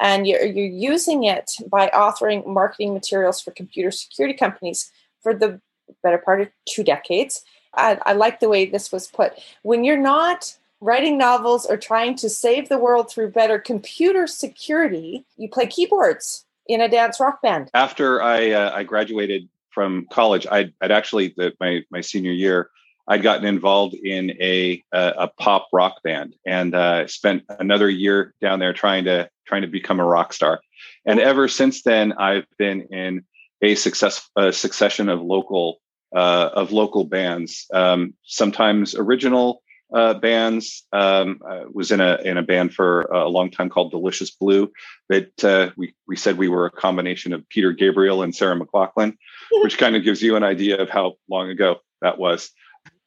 and 0.00 0.26
you're, 0.26 0.44
you're 0.44 0.66
using 0.66 1.24
it 1.24 1.52
by 1.70 1.88
authoring 1.88 2.46
marketing 2.46 2.94
materials 2.94 3.40
for 3.40 3.50
computer 3.50 3.90
security 3.90 4.36
companies 4.36 4.90
for 5.22 5.34
the 5.34 5.60
better 6.02 6.18
part 6.18 6.40
of 6.40 6.48
two 6.68 6.84
decades. 6.84 7.42
I, 7.74 7.98
I 8.04 8.12
like 8.12 8.40
the 8.40 8.48
way 8.48 8.66
this 8.66 8.92
was 8.92 9.06
put. 9.06 9.34
When 9.62 9.84
you're 9.84 9.96
not 9.96 10.56
writing 10.80 11.18
novels 11.18 11.66
or 11.66 11.76
trying 11.76 12.16
to 12.16 12.28
save 12.28 12.68
the 12.68 12.78
world 12.78 13.10
through 13.10 13.30
better 13.30 13.58
computer 13.58 14.26
security, 14.26 15.24
you 15.36 15.48
play 15.48 15.66
keyboards 15.66 16.44
in 16.66 16.80
a 16.80 16.88
dance 16.88 17.20
rock 17.20 17.42
band. 17.42 17.70
After 17.74 18.22
I, 18.22 18.50
uh, 18.50 18.72
I 18.74 18.84
graduated 18.84 19.48
from 19.70 20.06
college, 20.10 20.46
I'd, 20.50 20.72
I'd 20.80 20.90
actually, 20.90 21.34
the, 21.36 21.52
my, 21.60 21.82
my 21.90 22.00
senior 22.00 22.32
year, 22.32 22.70
I'd 23.08 23.22
gotten 23.22 23.44
involved 23.44 23.94
in 23.94 24.30
a 24.40 24.82
a, 24.92 25.14
a 25.18 25.28
pop 25.28 25.68
rock 25.72 26.00
band 26.04 26.36
and 26.46 26.74
uh, 26.76 27.08
spent 27.08 27.42
another 27.58 27.90
year 27.90 28.34
down 28.40 28.60
there 28.60 28.72
trying 28.72 29.04
to 29.06 29.28
trying 29.46 29.62
to 29.62 29.68
become 29.68 29.98
a 29.98 30.04
rock 30.04 30.32
star. 30.32 30.60
And 31.04 31.18
ever 31.18 31.48
since 31.48 31.82
then, 31.82 32.12
I've 32.12 32.46
been 32.56 32.82
in 32.82 33.24
a 33.62 33.74
success 33.74 34.30
a 34.36 34.52
succession 34.52 35.08
of 35.08 35.20
local 35.20 35.80
uh, 36.14 36.50
of 36.54 36.72
local 36.72 37.04
bands. 37.04 37.66
Um, 37.72 38.14
sometimes 38.24 38.94
original 38.94 39.62
uh, 39.92 40.14
bands. 40.14 40.86
Um, 40.92 41.40
I 41.48 41.64
was 41.72 41.90
in 41.90 42.00
a 42.00 42.16
in 42.24 42.36
a 42.36 42.42
band 42.42 42.74
for 42.74 43.02
a 43.02 43.28
long 43.28 43.50
time 43.50 43.68
called 43.68 43.90
Delicious 43.90 44.30
Blue. 44.30 44.72
That 45.08 45.44
uh, 45.44 45.70
we 45.76 45.94
we 46.06 46.16
said 46.16 46.38
we 46.38 46.48
were 46.48 46.66
a 46.66 46.70
combination 46.70 47.32
of 47.32 47.48
Peter 47.48 47.72
Gabriel 47.72 48.22
and 48.22 48.34
Sarah 48.34 48.58
McLachlan, 48.58 49.16
which 49.62 49.78
kind 49.78 49.96
of 49.96 50.04
gives 50.04 50.22
you 50.22 50.36
an 50.36 50.44
idea 50.44 50.80
of 50.80 50.90
how 50.90 51.14
long 51.28 51.50
ago 51.50 51.76
that 52.02 52.18
was 52.18 52.50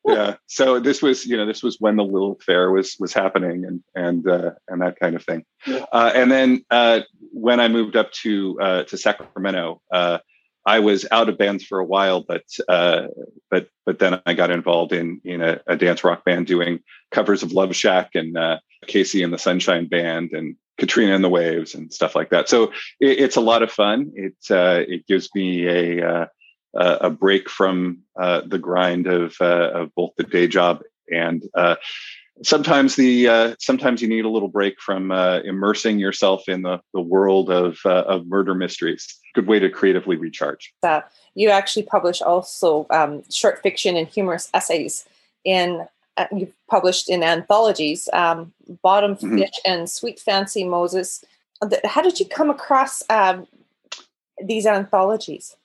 yeah 0.05 0.36
so 0.48 0.79
this 0.79 1.01
was 1.01 1.25
you 1.25 1.38
know 1.38 1.45
this 1.45 1.63
was 1.63 1.77
when 1.79 1.95
the 1.95 2.03
Lilith 2.03 2.43
Fair 2.43 2.72
was 2.72 2.95
was 3.00 3.13
happening 3.13 3.65
and 3.65 3.83
and 3.95 4.27
uh, 4.27 4.51
and 4.67 4.81
that 4.81 5.00
kind 5.00 5.15
of 5.15 5.24
thing 5.24 5.45
uh, 5.65 6.12
and 6.13 6.31
then 6.31 6.63
uh, 6.69 7.01
when 7.31 7.60
i 7.60 7.67
moved 7.67 7.95
up 7.95 8.12
to 8.12 8.60
uh, 8.60 8.83
to 8.83 8.98
sacramento 8.98 9.81
uh, 9.91 10.17
i 10.65 10.79
was 10.79 11.05
out 11.12 11.29
of 11.29 11.38
bands 11.38 11.63
for 11.63 11.79
a 11.79 11.86
while 11.86 12.22
but 12.22 12.43
uh, 12.67 13.08
but 13.50 13.67
but 13.86 14.00
then 14.00 14.22
i 14.25 14.34
got 14.34 14.51
involved 14.51 14.93
in 14.93 15.22
in 15.24 15.41
a, 15.41 15.60
a, 15.67 15.75
dance 15.75 16.03
rock 16.03 16.24
band 16.25 16.48
doing 16.48 16.79
covers 17.12 17.43
of 17.43 17.51
love 17.51 17.75
shack 17.75 18.12
and 18.15 18.36
KC 18.88 19.24
and 19.24 19.34
the 19.34 19.38
sunshine 19.38 19.88
band 19.88 20.32
and 20.34 20.55
katrina 20.77 21.15
and 21.15 21.24
the 21.24 21.29
waves 21.29 21.75
and 21.75 21.93
stuff 21.93 22.15
like 22.15 22.32
that. 22.32 22.50
So 22.50 22.63
it, 23.00 23.20
it's 23.20 23.36
a 23.36 23.41
lot 23.41 23.63
of 23.63 23.72
fun. 23.72 24.12
It 24.15 24.36
it 24.50 25.08
gives 25.08 25.29
me 25.34 25.67
a 25.67 26.27
uh, 26.75 26.98
a 27.01 27.10
break 27.10 27.50
from 27.50 28.00
uh, 28.20 28.41
the 28.46 28.60
grind 28.60 29.08
of 29.08 29.36
uh, 29.39 29.72
of 29.74 29.96
both 29.96 30.12
the 30.17 30.24
day 30.24 30.48
job 30.48 30.82
and 31.12 31.43
uh, 31.55 31.75
sometimes 32.43 32.95
the 32.95 33.27
uh, 33.27 33.55
sometimes 33.59 34.01
you 34.01 34.07
need 34.07 34.25
a 34.25 34.29
little 34.29 34.47
break 34.47 34.79
from 34.79 35.12
uh, 35.12 35.39
immersing 35.39 36.00
yourself 36.00 36.47
in 36.47 36.62
the, 36.62 36.79
the 36.93 37.01
world 37.01 37.50
of 37.50 37.79
of 37.85 38.27
murder 38.27 38.53
mysteries. 38.53 39.19
Good 39.33 39.47
way 39.47 39.59
to 39.59 39.69
creatively 39.69 40.15
recharge. 40.15 40.73
you 41.35 41.50
actually 41.50 41.83
publish 41.83 42.21
also 42.21 42.85
um, 42.89 43.23
short 43.29 43.62
fiction 43.63 43.95
and 43.95 44.07
humorous 44.07 44.50
essays 44.53 45.05
in 45.43 45.88
you've 46.31 46.53
published 46.69 47.09
in 47.09 47.23
anthologies 47.23 48.07
um, 48.13 48.53
bottom 48.83 49.15
mm-hmm. 49.15 49.39
fish 49.39 49.59
and 49.65 49.89
sweet 49.89 50.19
fancy 50.19 50.63
moses 50.63 51.25
how 51.85 52.03
did 52.03 52.19
you 52.19 52.25
come 52.27 52.51
across 52.51 53.01
um, 53.09 53.47
these 54.43 54.67
anthologies 54.67 55.55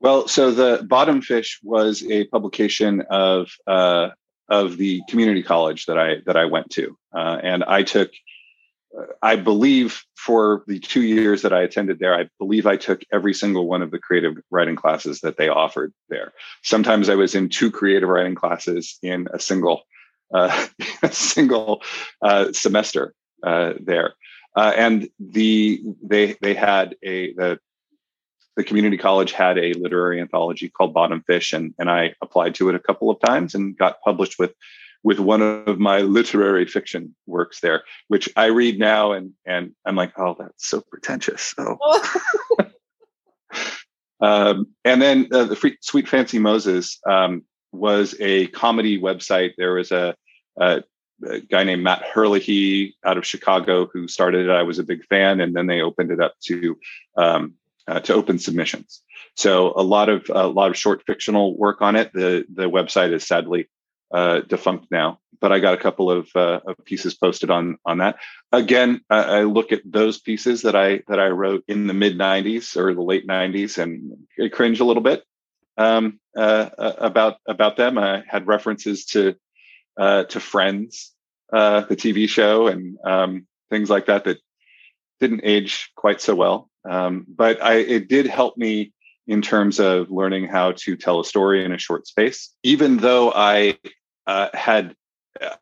well, 0.00 0.28
so 0.28 0.50
the 0.50 0.82
Bottom 0.88 1.20
Fish 1.20 1.60
was 1.62 2.02
a 2.04 2.24
publication 2.28 3.02
of 3.10 3.50
uh, 3.66 4.08
of 4.50 4.76
the 4.76 5.00
community 5.08 5.42
college 5.42 5.86
that 5.86 5.98
I 5.98 6.16
that 6.26 6.36
I 6.36 6.44
went 6.44 6.70
to, 6.70 6.96
uh, 7.14 7.38
and 7.42 7.64
I 7.64 7.82
took, 7.84 8.10
uh, 8.98 9.04
I 9.22 9.36
believe, 9.36 10.02
for 10.16 10.64
the 10.66 10.80
two 10.80 11.02
years 11.02 11.42
that 11.42 11.52
I 11.52 11.62
attended 11.62 12.00
there, 12.00 12.14
I 12.14 12.28
believe 12.38 12.66
I 12.66 12.76
took 12.76 13.02
every 13.12 13.32
single 13.32 13.66
one 13.66 13.80
of 13.80 13.90
the 13.90 13.98
creative 13.98 14.36
writing 14.50 14.76
classes 14.76 15.20
that 15.20 15.36
they 15.36 15.48
offered 15.48 15.92
there. 16.08 16.32
Sometimes 16.62 17.08
I 17.08 17.14
was 17.14 17.34
in 17.34 17.48
two 17.48 17.70
creative 17.70 18.08
writing 18.08 18.34
classes 18.34 18.98
in 19.02 19.28
a 19.32 19.38
single 19.38 19.82
uh, 20.34 20.66
a 21.02 21.12
single 21.12 21.82
uh, 22.22 22.52
semester 22.52 23.14
uh, 23.42 23.74
there. 23.80 24.14
and 24.56 25.08
the 25.18 25.82
they 26.02 26.36
they 26.40 26.54
had 26.54 26.96
a 27.04 27.32
the 27.34 27.60
the 28.60 28.64
community 28.64 28.98
college 28.98 29.32
had 29.32 29.56
a 29.56 29.72
literary 29.72 30.20
anthology 30.20 30.68
called 30.68 30.92
Bottom 30.92 31.22
Fish, 31.22 31.54
and, 31.54 31.72
and 31.78 31.88
I 31.90 32.14
applied 32.20 32.54
to 32.56 32.68
it 32.68 32.74
a 32.74 32.78
couple 32.78 33.08
of 33.08 33.18
times 33.20 33.54
and 33.54 33.74
got 33.74 34.02
published 34.02 34.38
with 34.38 34.52
with 35.02 35.18
one 35.18 35.40
of 35.40 35.78
my 35.78 36.00
literary 36.18 36.66
fiction 36.66 37.14
works 37.26 37.60
there, 37.60 37.84
which 38.08 38.28
I 38.36 38.46
read 38.46 38.78
now 38.78 39.12
and 39.12 39.32
and 39.46 39.74
I'm 39.86 39.96
like, 39.96 40.12
oh, 40.18 40.36
that's 40.38 40.68
so 40.68 40.82
pretentious. 40.82 41.54
Oh. 41.56 41.78
um, 44.20 44.66
and 44.84 45.00
then 45.00 45.28
uh, 45.32 45.44
the 45.44 45.56
Free, 45.56 45.78
Sweet 45.80 46.06
Fancy 46.06 46.38
Moses 46.38 47.00
um, 47.08 47.42
was 47.72 48.14
a 48.20 48.48
comedy 48.48 49.00
website. 49.00 49.52
There 49.56 49.72
was 49.72 49.90
a, 49.90 50.14
a, 50.60 50.82
a 51.24 51.40
guy 51.40 51.64
named 51.64 51.82
Matt 51.82 52.02
Herlihy 52.14 52.92
out 53.06 53.16
of 53.16 53.26
Chicago 53.26 53.88
who 53.90 54.06
started 54.06 54.50
it. 54.50 54.52
I 54.52 54.64
was 54.64 54.78
a 54.78 54.84
big 54.84 55.02
fan, 55.06 55.40
and 55.40 55.56
then 55.56 55.66
they 55.66 55.80
opened 55.80 56.10
it 56.10 56.20
up 56.20 56.34
to 56.42 56.76
um, 57.16 57.54
uh, 57.86 58.00
to 58.00 58.14
open 58.14 58.38
submissions. 58.38 59.02
So 59.36 59.72
a 59.76 59.82
lot 59.82 60.08
of 60.08 60.30
a 60.30 60.46
lot 60.46 60.70
of 60.70 60.76
short 60.76 61.02
fictional 61.06 61.56
work 61.56 61.82
on 61.82 61.96
it. 61.96 62.12
The 62.12 62.44
the 62.52 62.68
website 62.68 63.12
is 63.12 63.26
sadly 63.26 63.68
uh, 64.12 64.40
defunct 64.40 64.90
now, 64.90 65.20
but 65.40 65.52
I 65.52 65.60
got 65.60 65.74
a 65.74 65.78
couple 65.78 66.10
of, 66.10 66.28
uh, 66.34 66.60
of 66.66 66.84
pieces 66.84 67.14
posted 67.14 67.50
on 67.50 67.78
on 67.84 67.98
that. 67.98 68.16
Again, 68.52 69.02
I 69.08 69.42
look 69.42 69.72
at 69.72 69.82
those 69.84 70.18
pieces 70.18 70.62
that 70.62 70.74
I 70.76 71.02
that 71.08 71.20
I 71.20 71.28
wrote 71.28 71.64
in 71.68 71.86
the 71.86 71.94
mid 71.94 72.18
'90s 72.18 72.76
or 72.76 72.94
the 72.94 73.02
late 73.02 73.26
'90s, 73.26 73.78
and 73.78 74.16
I 74.42 74.48
cringe 74.48 74.80
a 74.80 74.84
little 74.84 75.02
bit 75.02 75.24
um, 75.76 76.20
uh, 76.36 76.70
uh, 76.76 76.94
about 76.98 77.36
about 77.46 77.76
them. 77.76 77.98
I 77.98 78.22
had 78.26 78.46
references 78.46 79.06
to 79.06 79.34
uh, 79.96 80.24
to 80.24 80.40
Friends, 80.40 81.12
the 81.50 81.86
TV 81.90 82.28
show, 82.28 82.66
and 82.66 82.98
um, 83.04 83.46
things 83.70 83.90
like 83.90 84.06
that 84.06 84.24
that 84.24 84.38
didn't 85.20 85.42
age 85.44 85.90
quite 85.96 86.20
so 86.20 86.34
well. 86.34 86.69
Um, 86.88 87.26
but 87.28 87.62
I, 87.62 87.74
it 87.74 88.08
did 88.08 88.26
help 88.26 88.56
me 88.56 88.92
in 89.26 89.42
terms 89.42 89.78
of 89.78 90.10
learning 90.10 90.46
how 90.46 90.72
to 90.72 90.96
tell 90.96 91.20
a 91.20 91.24
story 91.24 91.64
in 91.64 91.72
a 91.72 91.78
short 91.78 92.06
space. 92.06 92.54
Even 92.62 92.96
though 92.96 93.32
I 93.32 93.78
uh, 94.26 94.48
had, 94.54 94.94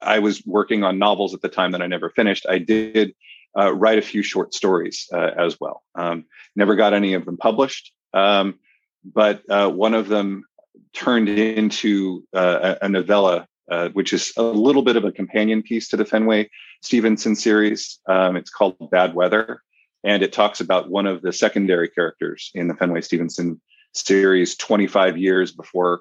I 0.01 0.21
was 0.21 0.45
working 0.47 0.85
on 0.85 0.99
novels 0.99 1.35
at 1.35 1.43
the 1.43 1.49
time 1.49 1.73
that 1.73 1.83
I 1.83 1.87
never 1.87 2.11
finished, 2.11 2.47
I 2.49 2.59
did 2.59 3.15
uh, 3.59 3.75
write 3.75 3.99
a 3.99 4.03
few 4.03 4.23
short 4.23 4.55
stories 4.55 5.09
uh, 5.13 5.31
as 5.37 5.59
well. 5.61 5.83
Um, 5.95 6.25
never 6.57 6.77
got 6.77 6.95
any 6.95 7.15
of 7.15 7.25
them 7.25 7.37
published, 7.37 7.93
um, 8.15 8.59
but 9.05 9.43
uh, 9.51 9.69
one 9.69 9.95
of 9.95 10.09
them 10.09 10.45
turned 10.93 11.29
into 11.29 12.25
uh, 12.33 12.77
a 12.81 12.89
novella 12.89 13.47
uh, 13.71 13.91
which 13.91 14.13
is 14.13 14.33
a 14.37 14.43
little 14.43 14.83
bit 14.83 14.97
of 14.97 15.05
a 15.05 15.13
companion 15.13 15.63
piece 15.63 15.89
to 15.89 15.97
the 15.97 16.05
Fenway 16.05 16.49
Stevenson 16.83 17.37
series. 17.37 18.01
Um, 18.07 18.37
it's 18.37 18.51
called 18.51 18.77
Bad 18.91 19.15
Weather, 19.15 19.63
and 20.05 20.23
it 20.23 20.33
talks 20.33 20.61
about 20.61 20.91
one 20.91 21.07
of 21.07 21.23
the 21.23 21.33
secondary 21.33 21.89
characters 21.89 22.51
in 22.55 22.69
the 22.69 22.75
Fenway 22.75 23.01
Stevenson 23.01 23.61
series 23.95 24.57
25 24.57 25.17
years 25.17 25.53
before 25.53 26.01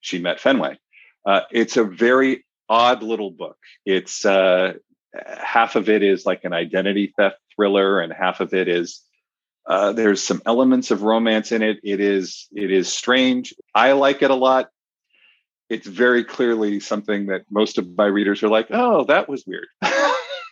she 0.00 0.18
met 0.18 0.40
Fenway. 0.40 0.78
Uh, 1.26 1.40
it's 1.50 1.76
a 1.76 1.84
very 1.84 2.44
odd 2.68 3.02
little 3.02 3.30
book. 3.30 3.56
It's 3.84 4.24
uh, 4.24 4.74
half 5.42 5.76
of 5.76 5.88
it 5.88 6.02
is 6.02 6.26
like 6.26 6.44
an 6.44 6.52
identity 6.52 7.12
theft 7.16 7.38
thriller, 7.54 8.00
and 8.00 8.12
half 8.12 8.40
of 8.40 8.54
it 8.54 8.68
is 8.68 9.02
uh, 9.66 9.92
there's 9.92 10.22
some 10.22 10.40
elements 10.46 10.90
of 10.90 11.02
romance 11.02 11.52
in 11.52 11.62
it. 11.62 11.78
It 11.82 12.00
is 12.00 12.48
it 12.52 12.70
is 12.70 12.92
strange. 12.92 13.54
I 13.74 13.92
like 13.92 14.22
it 14.22 14.30
a 14.30 14.34
lot 14.34 14.68
it's 15.68 15.86
very 15.86 16.24
clearly 16.24 16.80
something 16.80 17.26
that 17.26 17.42
most 17.50 17.78
of 17.78 17.96
my 17.96 18.06
readers 18.06 18.42
are 18.42 18.48
like, 18.48 18.68
oh, 18.70 19.04
that 19.04 19.28
was 19.28 19.44
weird. 19.46 19.66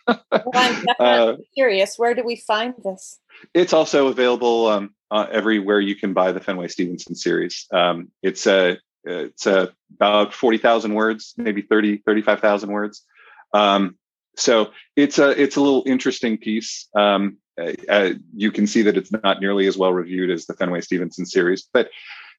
well, 0.07 0.51
I'm 0.53 0.85
uh, 0.99 1.33
curious. 1.53 1.97
Where 1.97 2.13
do 2.13 2.23
we 2.23 2.35
find 2.35 2.73
this? 2.83 3.19
It's 3.53 3.73
also 3.73 4.07
available 4.07 4.67
um, 4.67 4.95
uh, 5.11 5.27
everywhere 5.31 5.79
you 5.79 5.95
can 5.95 6.13
buy 6.13 6.31
the 6.31 6.39
Fenway 6.39 6.67
Stevenson 6.67 7.15
series. 7.15 7.65
Um, 7.71 8.11
it's 8.21 8.47
a 8.47 8.77
it's 9.03 9.45
a, 9.45 9.71
about 9.95 10.33
40,000 10.33 10.93
words, 10.93 11.33
maybe 11.37 11.61
30, 11.61 11.99
35,000 12.05 12.69
words. 12.69 13.05
Um, 13.53 13.95
so 14.35 14.71
it's 14.95 15.17
a 15.17 15.29
it's 15.41 15.55
a 15.55 15.61
little 15.61 15.83
interesting 15.85 16.37
piece. 16.37 16.87
Um, 16.95 17.37
uh, 17.59 17.73
uh, 17.89 18.11
you 18.35 18.51
can 18.51 18.67
see 18.67 18.83
that 18.83 18.97
it's 18.97 19.11
not 19.11 19.41
nearly 19.41 19.65
as 19.67 19.77
well 19.77 19.93
reviewed 19.93 20.29
as 20.29 20.45
the 20.45 20.53
Fenway 20.53 20.81
Stevenson 20.81 21.25
series, 21.25 21.67
but 21.73 21.89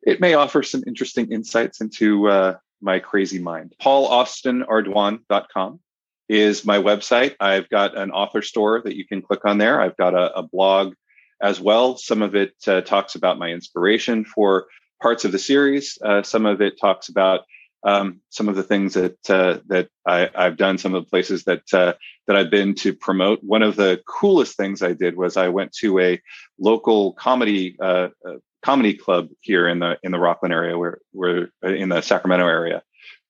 it 0.03 0.21
may 0.21 0.35
offer 0.35 0.63
some 0.63 0.85
interesting 0.87 1.33
insights 1.33 1.81
into 1.81 2.29
uh, 2.29 2.55
my 2.81 3.01
crazy 3.01 3.41
mind. 3.41 3.75
PaulAustinArdoin.com 3.83 5.81
is 6.29 6.65
my 6.65 6.79
website. 6.79 7.35
I've 7.41 7.69
got 7.69 7.97
an 7.97 8.11
author 8.11 8.43
store 8.43 8.83
that 8.83 8.97
you 8.97 9.07
can 9.07 9.23
click 9.23 9.45
on 9.45 9.59
there. 9.59 9.81
I've 9.81 9.97
got 9.97 10.15
a, 10.15 10.39
a 10.39 10.43
blog 10.43 10.95
as 11.41 11.61
well. 11.61 11.97
Some 11.97 12.23
of 12.23 12.35
it 12.35 12.55
uh, 12.67 12.81
talks 12.83 13.15
about 13.15 13.39
my 13.39 13.49
inspiration 13.49 14.25
for 14.25 14.67
parts 15.01 15.25
of 15.25 15.33
the 15.33 15.39
series. 15.39 15.99
Uh, 16.05 16.23
some 16.23 16.47
of 16.47 16.61
it 16.61 16.79
talks 16.81 17.09
about 17.09 17.45
um, 17.85 18.21
some 18.31 18.49
of 18.49 18.57
the 18.57 18.63
things 18.63 18.95
that 18.95 19.31
uh, 19.31 19.59
that 19.69 19.89
I, 20.05 20.29
have 20.35 20.57
done, 20.57 20.79
some 20.79 20.95
of 20.95 21.05
the 21.05 21.09
places 21.09 21.45
that 21.45 21.63
uh, 21.73 21.95
that 22.27 22.37
I've 22.37 22.51
been 22.51 22.75
to 22.77 22.93
promote. 22.93 23.43
One 23.43 23.63
of 23.63 23.77
the 23.77 24.03
coolest 24.07 24.57
things 24.57 24.83
I 24.83 24.95
did 24.95 25.17
was 25.17 25.37
I 25.37 25.49
went 25.49 25.73
to 25.81 26.01
a 26.01 26.21
local 26.59 27.13
comedy 27.13 27.77
uh, 27.81 28.09
uh 28.27 28.35
comedy 28.63 28.95
club 28.95 29.29
here 29.41 29.69
in 29.69 29.79
the 29.79 29.97
in 30.03 30.11
the 30.11 30.19
Rocklin 30.19 30.51
area, 30.51 30.77
where 30.77 30.99
where 31.13 31.51
in 31.63 31.89
the 31.89 32.01
Sacramento 32.01 32.47
area, 32.47 32.83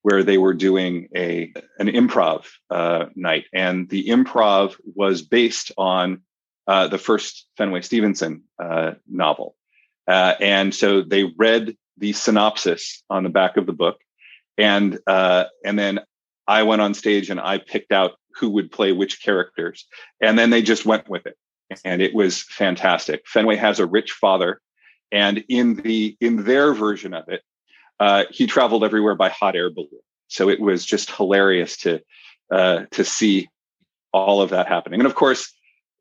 where 0.08 0.22
they 0.22 0.38
were 0.38 0.54
doing 0.54 1.08
a 1.14 1.52
an 1.78 1.88
improv 1.88 2.46
uh, 2.70 3.06
night, 3.14 3.44
and 3.52 3.90
the 3.90 4.08
improv 4.08 4.74
was 4.94 5.20
based 5.20 5.70
on 5.76 6.22
the 6.66 6.98
first 6.98 7.46
Fenway 7.58 7.82
Stevenson 7.82 8.44
novel, 9.06 9.54
and 10.06 10.74
so 10.74 11.02
they 11.02 11.24
read 11.24 11.76
the 11.98 12.12
synopsis 12.12 13.02
on 13.10 13.22
the 13.22 13.28
back 13.28 13.56
of 13.56 13.66
the 13.66 13.72
book. 13.72 13.98
And 14.56 14.98
uh, 15.06 15.44
and 15.64 15.78
then 15.78 16.00
I 16.46 16.62
went 16.62 16.82
on 16.82 16.94
stage 16.94 17.28
and 17.30 17.40
I 17.40 17.58
picked 17.58 17.92
out 17.92 18.12
who 18.36 18.50
would 18.50 18.72
play 18.72 18.92
which 18.92 19.22
characters, 19.22 19.86
and 20.22 20.38
then 20.38 20.50
they 20.50 20.62
just 20.62 20.86
went 20.86 21.08
with 21.08 21.26
it, 21.26 21.36
and 21.84 22.00
it 22.00 22.14
was 22.14 22.42
fantastic. 22.42 23.22
Fenway 23.26 23.56
has 23.56 23.78
a 23.78 23.86
rich 23.86 24.12
father, 24.12 24.60
and 25.12 25.44
in 25.48 25.76
the 25.76 26.16
in 26.20 26.44
their 26.44 26.72
version 26.72 27.12
of 27.12 27.28
it, 27.28 27.42
uh, 28.00 28.24
he 28.30 28.46
traveled 28.46 28.84
everywhere 28.84 29.14
by 29.14 29.28
hot 29.28 29.56
air 29.56 29.70
balloon. 29.70 30.00
So 30.28 30.48
it 30.48 30.60
was 30.60 30.84
just 30.84 31.10
hilarious 31.10 31.76
to 31.78 32.00
uh, 32.52 32.84
to 32.92 33.04
see 33.04 33.48
all 34.12 34.40
of 34.40 34.50
that 34.50 34.68
happening, 34.68 35.00
and 35.00 35.06
of 35.06 35.14
course, 35.14 35.52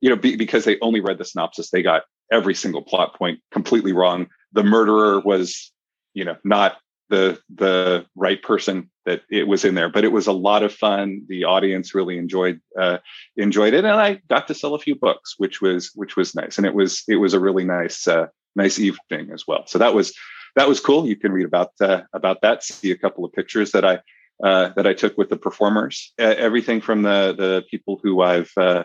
you 0.01 0.09
know, 0.09 0.15
be, 0.15 0.35
because 0.35 0.63
they 0.65 0.79
only 0.81 1.01
read 1.01 1.17
the 1.17 1.25
synopsis, 1.25 1.69
they 1.69 1.81
got 1.81 2.03
every 2.31 2.53
single 2.53 2.81
plot 2.81 3.15
point 3.15 3.39
completely 3.51 3.93
wrong. 3.93 4.27
The 4.53 4.63
murderer 4.63 5.19
was, 5.19 5.71
you 6.13 6.23
know, 6.23 6.37
not 6.43 6.77
the 7.09 7.39
the 7.55 8.05
right 8.15 8.41
person 8.43 8.89
that 9.05 9.21
it 9.31 9.47
was 9.47 9.63
in 9.63 9.75
there 9.75 9.87
but 9.87 10.03
it 10.03 10.11
was 10.11 10.27
a 10.27 10.33
lot 10.33 10.63
of 10.63 10.73
fun. 10.73 11.21
The 11.27 11.45
audience 11.45 11.95
really 11.95 12.17
enjoyed 12.17 12.59
uh, 12.79 12.97
enjoyed 13.37 13.73
it. 13.73 13.85
And 13.85 13.99
i 13.99 14.21
got 14.29 14.47
to 14.47 14.53
sell 14.53 14.73
a 14.73 14.79
few 14.79 14.95
books 14.95 15.35
which 15.37 15.61
was 15.61 15.91
which 15.95 16.15
was 16.17 16.35
nice. 16.35 16.57
And 16.57 16.67
it 16.67 16.73
was 16.73 17.03
it 17.07 17.15
was 17.15 17.33
a 17.33 17.39
really 17.39 17.63
nice 17.63 18.07
uh, 18.07 18.27
nice 18.55 18.79
evening 18.79 19.29
as 19.33 19.45
well. 19.47 19.63
So 19.67 19.79
that 19.79 19.93
was 19.93 20.13
that 20.57 20.67
was 20.67 20.79
cool 20.79 21.07
you 21.07 21.15
can 21.15 21.31
read 21.31 21.45
about 21.45 21.71
uh, 21.81 22.01
about 22.13 22.41
that 22.41 22.63
see 22.63 22.91
a 22.91 22.97
couple 22.97 23.23
of 23.25 23.31
pictures 23.33 23.71
that 23.71 23.85
i 23.85 23.99
uh, 24.43 24.69
that 24.75 24.85
i 24.85 24.93
took 24.93 25.17
with 25.17 25.29
the 25.29 25.37
performers 25.37 26.13
everything 26.17 26.81
from 26.81 27.01
the 27.03 27.33
the 27.37 27.63
people 27.69 27.99
who 28.03 28.21
i've 28.21 28.51
uh, 28.57 28.83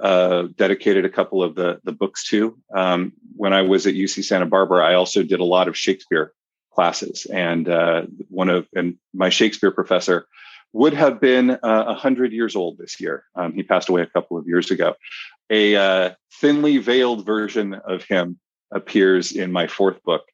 uh, 0.00 0.44
dedicated 0.56 1.04
a 1.04 1.10
couple 1.10 1.42
of 1.42 1.54
the 1.54 1.80
the 1.84 1.92
books 1.92 2.28
to 2.28 2.56
um, 2.74 3.12
when 3.36 3.52
i 3.52 3.62
was 3.62 3.86
at 3.86 3.94
uc 3.94 4.24
santa 4.24 4.46
barbara 4.46 4.84
i 4.84 4.94
also 4.94 5.22
did 5.22 5.40
a 5.40 5.44
lot 5.44 5.68
of 5.68 5.76
shakespeare 5.76 6.32
classes. 6.76 7.26
And 7.26 7.68
uh, 7.68 8.02
one 8.28 8.50
of 8.50 8.68
and 8.76 8.98
my 9.12 9.30
Shakespeare 9.30 9.72
professor 9.72 10.28
would 10.72 10.92
have 10.92 11.20
been 11.20 11.50
a 11.50 11.66
uh, 11.66 11.94
hundred 11.94 12.32
years 12.32 12.54
old 12.54 12.78
this 12.78 13.00
year. 13.00 13.24
Um, 13.34 13.54
he 13.54 13.62
passed 13.64 13.88
away 13.88 14.02
a 14.02 14.06
couple 14.06 14.36
of 14.36 14.46
years 14.46 14.70
ago. 14.70 14.94
A 15.50 15.74
uh, 15.74 16.10
thinly 16.40 16.76
veiled 16.78 17.24
version 17.24 17.74
of 17.74 18.04
him 18.04 18.38
appears 18.72 19.32
in 19.32 19.50
my 19.50 19.66
fourth 19.66 20.02
book, 20.02 20.24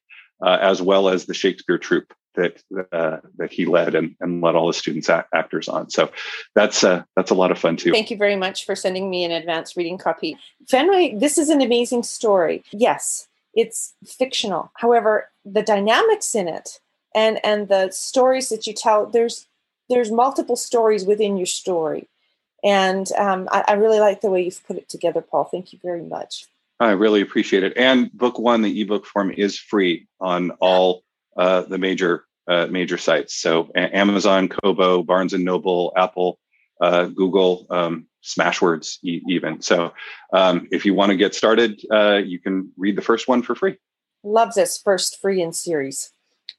uh, 0.43 0.57
as 0.61 0.81
well 0.81 1.09
as 1.09 1.25
the 1.25 1.33
Shakespeare 1.33 1.77
troupe 1.77 2.13
that 2.35 2.61
uh, 2.91 3.17
that 3.37 3.51
he 3.51 3.65
led 3.65 3.95
and, 3.95 4.15
and 4.19 4.41
led 4.41 4.55
all 4.55 4.67
the 4.67 4.73
students 4.73 5.09
act- 5.09 5.29
actors 5.33 5.67
on. 5.67 5.89
So 5.89 6.11
that's 6.55 6.83
uh, 6.83 7.03
that's 7.15 7.31
a 7.31 7.35
lot 7.35 7.51
of 7.51 7.59
fun 7.59 7.77
too. 7.77 7.91
Thank 7.91 8.11
you 8.11 8.17
very 8.17 8.35
much 8.35 8.65
for 8.65 8.75
sending 8.75 9.09
me 9.09 9.23
an 9.23 9.31
advanced 9.31 9.77
reading 9.77 9.97
copy, 9.97 10.37
Fenway. 10.67 11.15
This 11.15 11.37
is 11.37 11.49
an 11.49 11.61
amazing 11.61 12.03
story. 12.03 12.63
Yes, 12.71 13.27
it's 13.53 13.93
fictional. 14.05 14.71
However, 14.75 15.29
the 15.45 15.63
dynamics 15.63 16.35
in 16.35 16.47
it 16.47 16.79
and 17.15 17.39
and 17.43 17.67
the 17.67 17.91
stories 17.91 18.49
that 18.49 18.67
you 18.67 18.73
tell, 18.73 19.05
there's 19.05 19.47
there's 19.89 20.11
multiple 20.11 20.55
stories 20.55 21.05
within 21.05 21.37
your 21.37 21.45
story. 21.45 22.07
And 22.63 23.11
um, 23.17 23.49
I, 23.51 23.65
I 23.67 23.73
really 23.73 23.99
like 23.99 24.21
the 24.21 24.29
way 24.29 24.41
you've 24.41 24.65
put 24.65 24.77
it 24.77 24.87
together, 24.87 25.21
Paul. 25.21 25.43
Thank 25.43 25.73
you 25.73 25.79
very 25.83 26.01
much. 26.01 26.47
I 26.83 26.91
really 26.91 27.21
appreciate 27.21 27.63
it. 27.63 27.73
And 27.77 28.11
book 28.11 28.37
one, 28.37 28.61
the 28.61 28.81
ebook 28.81 29.05
form 29.05 29.31
is 29.31 29.57
free 29.57 30.07
on 30.19 30.51
all 30.59 31.03
uh, 31.37 31.61
the 31.61 31.77
major 31.77 32.25
uh, 32.47 32.67
major 32.67 32.97
sites. 32.97 33.35
So 33.35 33.71
Amazon, 33.73 34.49
Kobo, 34.49 35.01
Barnes 35.01 35.31
and 35.31 35.45
Noble, 35.45 35.93
Apple, 35.95 36.39
uh, 36.81 37.05
Google, 37.05 37.65
um, 37.69 38.07
Smashwords, 38.21 38.97
e- 39.01 39.21
even. 39.29 39.61
So, 39.61 39.93
um, 40.33 40.67
if 40.71 40.85
you 40.85 40.93
want 40.93 41.11
to 41.11 41.15
get 41.15 41.33
started, 41.33 41.81
uh, 41.89 42.17
you 42.17 42.37
can 42.39 42.71
read 42.77 42.97
the 42.97 43.01
first 43.01 43.29
one 43.29 43.43
for 43.43 43.55
free. 43.55 43.77
Love 44.23 44.53
this 44.53 44.77
first 44.77 45.21
free 45.21 45.41
in 45.41 45.53
series. 45.53 46.11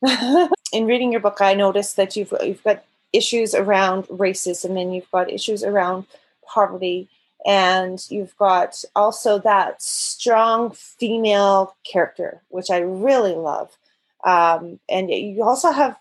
in 0.73 0.87
reading 0.87 1.13
your 1.13 1.21
book, 1.21 1.43
I 1.43 1.53
noticed 1.53 1.97
that 1.97 2.17
you've 2.17 2.33
you've 2.43 2.65
got 2.65 2.83
issues 3.13 3.55
around 3.55 4.05
racism 4.09 4.81
and 4.81 4.95
you've 4.95 5.11
got 5.11 5.31
issues 5.31 5.63
around 5.63 6.07
poverty 6.47 7.09
and 7.44 8.04
you've 8.11 8.37
got 8.37 8.83
also 8.96 9.38
that 9.40 9.83
strong 9.83 10.70
female 10.72 11.76
character, 11.90 12.42
which 12.48 12.70
I 12.70 12.78
really 12.78 13.35
love. 13.35 13.76
Um, 14.24 14.80
and 14.88 15.11
you 15.11 15.42
also 15.42 15.70
have 15.70 15.96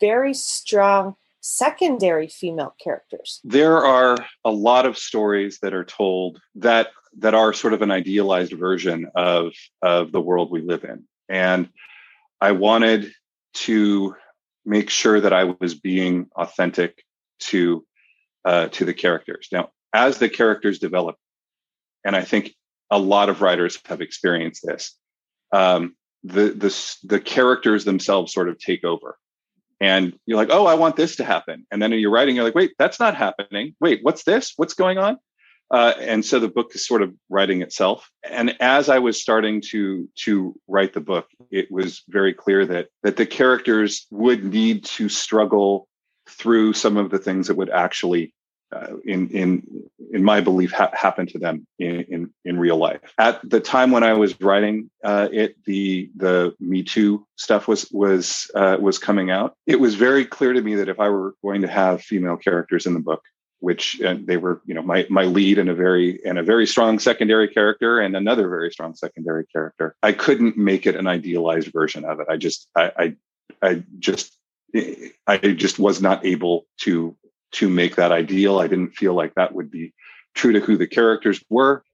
very 0.00 0.34
strong 0.34 1.16
secondary 1.40 2.28
female 2.28 2.74
characters? 2.82 3.40
There 3.44 3.78
are 3.78 4.16
a 4.44 4.50
lot 4.50 4.86
of 4.86 4.98
stories 4.98 5.58
that 5.62 5.74
are 5.74 5.84
told 5.84 6.40
that 6.56 6.88
that 7.18 7.34
are 7.34 7.52
sort 7.52 7.74
of 7.74 7.82
an 7.82 7.90
idealized 7.90 8.52
version 8.52 9.10
of 9.14 9.52
of 9.82 10.12
the 10.12 10.20
world 10.20 10.50
we 10.50 10.60
live 10.60 10.84
in. 10.84 11.04
And 11.28 11.68
I 12.40 12.52
wanted 12.52 13.12
to 13.52 14.14
make 14.64 14.90
sure 14.90 15.20
that 15.20 15.32
I 15.32 15.44
was 15.44 15.74
being 15.74 16.28
authentic 16.36 17.02
to 17.40 17.84
uh, 18.44 18.68
to 18.68 18.84
the 18.84 18.94
characters. 18.94 19.48
Now, 19.50 19.70
as 19.92 20.18
the 20.18 20.28
characters 20.28 20.78
develop, 20.78 21.16
and 22.04 22.14
I 22.16 22.22
think 22.22 22.54
a 22.90 22.98
lot 22.98 23.28
of 23.28 23.42
writers 23.42 23.78
have 23.86 24.00
experienced 24.00 24.62
this, 24.64 24.96
um, 25.52 25.96
the 26.24 26.50
the 26.50 26.96
the 27.04 27.20
characters 27.20 27.84
themselves 27.84 28.32
sort 28.32 28.48
of 28.48 28.58
take 28.58 28.84
over 28.84 29.16
and 29.80 30.18
you're 30.26 30.36
like, 30.36 30.50
oh, 30.50 30.66
I 30.66 30.74
want 30.74 30.96
this 30.96 31.16
to 31.16 31.24
happen. 31.24 31.66
And 31.70 31.80
then 31.80 31.92
you're 31.92 32.10
writing, 32.10 32.36
you're 32.36 32.44
like, 32.44 32.54
wait, 32.54 32.72
that's 32.78 33.00
not 33.00 33.16
happening. 33.16 33.74
Wait, 33.80 34.00
what's 34.02 34.24
this? 34.24 34.52
What's 34.56 34.74
going 34.74 34.98
on? 34.98 35.16
Uh, 35.70 35.94
and 36.00 36.24
so 36.24 36.38
the 36.38 36.48
book 36.48 36.72
is 36.74 36.84
sort 36.84 37.00
of 37.00 37.14
writing 37.28 37.62
itself. 37.62 38.10
And 38.28 38.56
as 38.60 38.88
I 38.88 38.98
was 38.98 39.20
starting 39.20 39.62
to 39.70 40.08
to 40.24 40.54
write 40.66 40.92
the 40.92 41.00
book, 41.00 41.28
it 41.50 41.70
was 41.70 42.02
very 42.08 42.34
clear 42.34 42.66
that 42.66 42.88
that 43.04 43.16
the 43.16 43.26
characters 43.26 44.06
would 44.10 44.44
need 44.44 44.84
to 44.84 45.08
struggle 45.08 45.86
through 46.28 46.72
some 46.72 46.96
of 46.96 47.10
the 47.10 47.18
things 47.18 47.46
that 47.46 47.56
would 47.56 47.70
actually 47.70 48.34
uh, 48.72 48.96
in 49.04 49.28
in 49.30 49.62
in 50.12 50.24
my 50.24 50.40
belief 50.40 50.72
ha- 50.72 50.90
happened 50.92 51.28
to 51.28 51.38
them 51.38 51.66
in, 51.78 52.04
in, 52.08 52.30
in 52.44 52.58
real 52.58 52.76
life. 52.76 53.00
At 53.18 53.40
the 53.48 53.60
time 53.60 53.90
when 53.90 54.02
i 54.02 54.12
was 54.12 54.40
writing 54.40 54.90
uh, 55.04 55.28
it 55.32 55.56
the 55.64 56.10
the 56.16 56.54
me 56.60 56.82
too 56.82 57.26
stuff 57.36 57.68
was 57.68 57.88
was 57.90 58.50
uh, 58.54 58.76
was 58.80 58.98
coming 58.98 59.30
out 59.30 59.54
it 59.66 59.80
was 59.80 59.94
very 59.94 60.24
clear 60.24 60.52
to 60.52 60.62
me 60.62 60.74
that 60.76 60.88
if 60.88 61.00
i 61.00 61.08
were 61.08 61.34
going 61.42 61.62
to 61.62 61.68
have 61.68 62.02
female 62.02 62.36
characters 62.36 62.86
in 62.86 62.94
the 62.94 63.00
book 63.00 63.22
which 63.60 64.00
uh, 64.02 64.16
they 64.24 64.36
were 64.36 64.60
you 64.66 64.74
know 64.74 64.82
my 64.82 65.06
my 65.10 65.24
lead 65.24 65.58
and 65.58 65.68
a 65.68 65.74
very 65.74 66.20
and 66.24 66.38
a 66.38 66.42
very 66.42 66.66
strong 66.66 66.98
secondary 66.98 67.48
character 67.48 68.00
and 68.00 68.16
another 68.16 68.48
very 68.48 68.70
strong 68.70 68.94
secondary 68.94 69.46
character 69.46 69.94
i 70.02 70.12
couldn't 70.12 70.56
make 70.56 70.86
it 70.86 70.96
an 70.96 71.06
idealized 71.06 71.72
version 71.72 72.04
of 72.04 72.20
it. 72.20 72.26
I 72.28 72.36
just 72.36 72.68
i 72.76 72.92
i, 72.96 73.16
I 73.62 73.84
just 73.98 74.36
I 75.26 75.38
just 75.38 75.78
was 75.78 76.00
not 76.00 76.24
able 76.24 76.66
to 76.82 77.16
to 77.52 77.68
make 77.68 77.96
that 77.96 78.12
ideal. 78.12 78.58
I 78.58 78.66
didn't 78.68 78.96
feel 78.96 79.14
like 79.14 79.34
that 79.34 79.54
would 79.54 79.70
be 79.70 79.92
true 80.34 80.52
to 80.52 80.60
who 80.60 80.76
the 80.76 80.86
characters 80.86 81.42
were. 81.48 81.84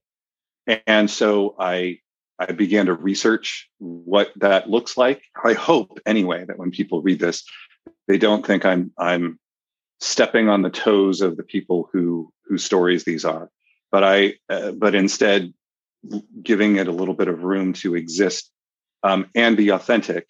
And 0.85 1.09
so 1.09 1.55
I 1.59 1.99
I 2.39 2.51
began 2.51 2.85
to 2.85 2.93
research 2.93 3.67
what 3.79 4.31
that 4.35 4.69
looks 4.69 4.95
like. 4.95 5.23
I 5.43 5.53
hope 5.53 5.99
anyway 6.05 6.45
that 6.45 6.59
when 6.59 6.69
people 6.69 7.01
read 7.01 7.19
this, 7.19 7.43
they 8.07 8.17
don't 8.17 8.45
think 8.45 8.65
I'm 8.65 8.91
I'm 8.97 9.39
stepping 9.99 10.49
on 10.49 10.61
the 10.61 10.69
toes 10.69 11.21
of 11.21 11.37
the 11.37 11.43
people 11.43 11.89
who 11.91 12.31
whose 12.45 12.63
stories 12.63 13.03
these 13.03 13.25
are, 13.25 13.49
but 13.91 14.03
I 14.03 14.35
uh, 14.49 14.71
but 14.71 14.93
instead 14.93 15.53
giving 16.43 16.75
it 16.75 16.87
a 16.87 16.91
little 16.91 17.15
bit 17.15 17.27
of 17.27 17.43
room 17.43 17.73
to 17.73 17.95
exist 17.95 18.51
um, 19.03 19.29
and 19.33 19.57
be 19.57 19.69
authentic, 19.69 20.27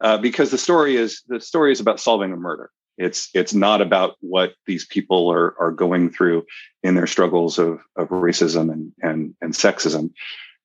uh, 0.00 0.18
because 0.18 0.50
the 0.50 0.58
story 0.58 0.96
is 0.96 1.22
the 1.28 1.40
story 1.40 1.72
is 1.72 1.80
about 1.80 2.00
solving 2.00 2.32
a 2.32 2.36
murder 2.36 2.70
It's 2.98 3.30
it's 3.32 3.54
not 3.54 3.80
about 3.80 4.16
what 4.20 4.54
these 4.66 4.84
people 4.84 5.30
are 5.32 5.54
are 5.58 5.70
going 5.70 6.10
through 6.10 6.44
in 6.82 6.94
their 6.94 7.06
struggles 7.06 7.58
of 7.58 7.80
of 7.96 8.08
racism 8.08 8.72
and 8.72 8.92
and 9.00 9.34
and 9.40 9.54
sexism. 9.54 10.12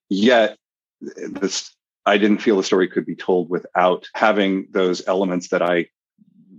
Yet 0.10 0.58
this 1.00 1.74
I 2.06 2.18
didn't 2.18 2.40
feel 2.40 2.58
the 2.58 2.64
story 2.64 2.88
could 2.88 3.06
be 3.06 3.16
told 3.16 3.50
without 3.50 4.08
having 4.14 4.68
those 4.72 5.08
elements 5.08 5.50
that 5.50 5.62
I 5.62 5.88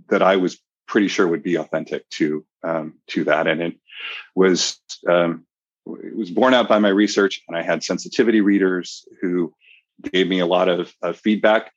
that 0.09 0.21
I 0.21 0.37
was 0.37 0.59
pretty 0.87 1.07
sure 1.07 1.27
would 1.27 1.43
be 1.43 1.55
authentic 1.55 2.09
to 2.11 2.45
um, 2.63 2.95
to 3.07 3.23
that, 3.25 3.47
and 3.47 3.61
it 3.61 3.75
was 4.33 4.79
um, 5.07 5.45
it 5.87 6.15
was 6.15 6.31
borne 6.31 6.53
out 6.53 6.67
by 6.67 6.79
my 6.79 6.89
research, 6.89 7.41
and 7.47 7.57
I 7.57 7.61
had 7.61 7.83
sensitivity 7.83 8.41
readers 8.41 9.05
who 9.21 9.53
gave 10.11 10.27
me 10.27 10.39
a 10.39 10.45
lot 10.45 10.67
of, 10.67 10.93
of 11.01 11.17
feedback. 11.17 11.71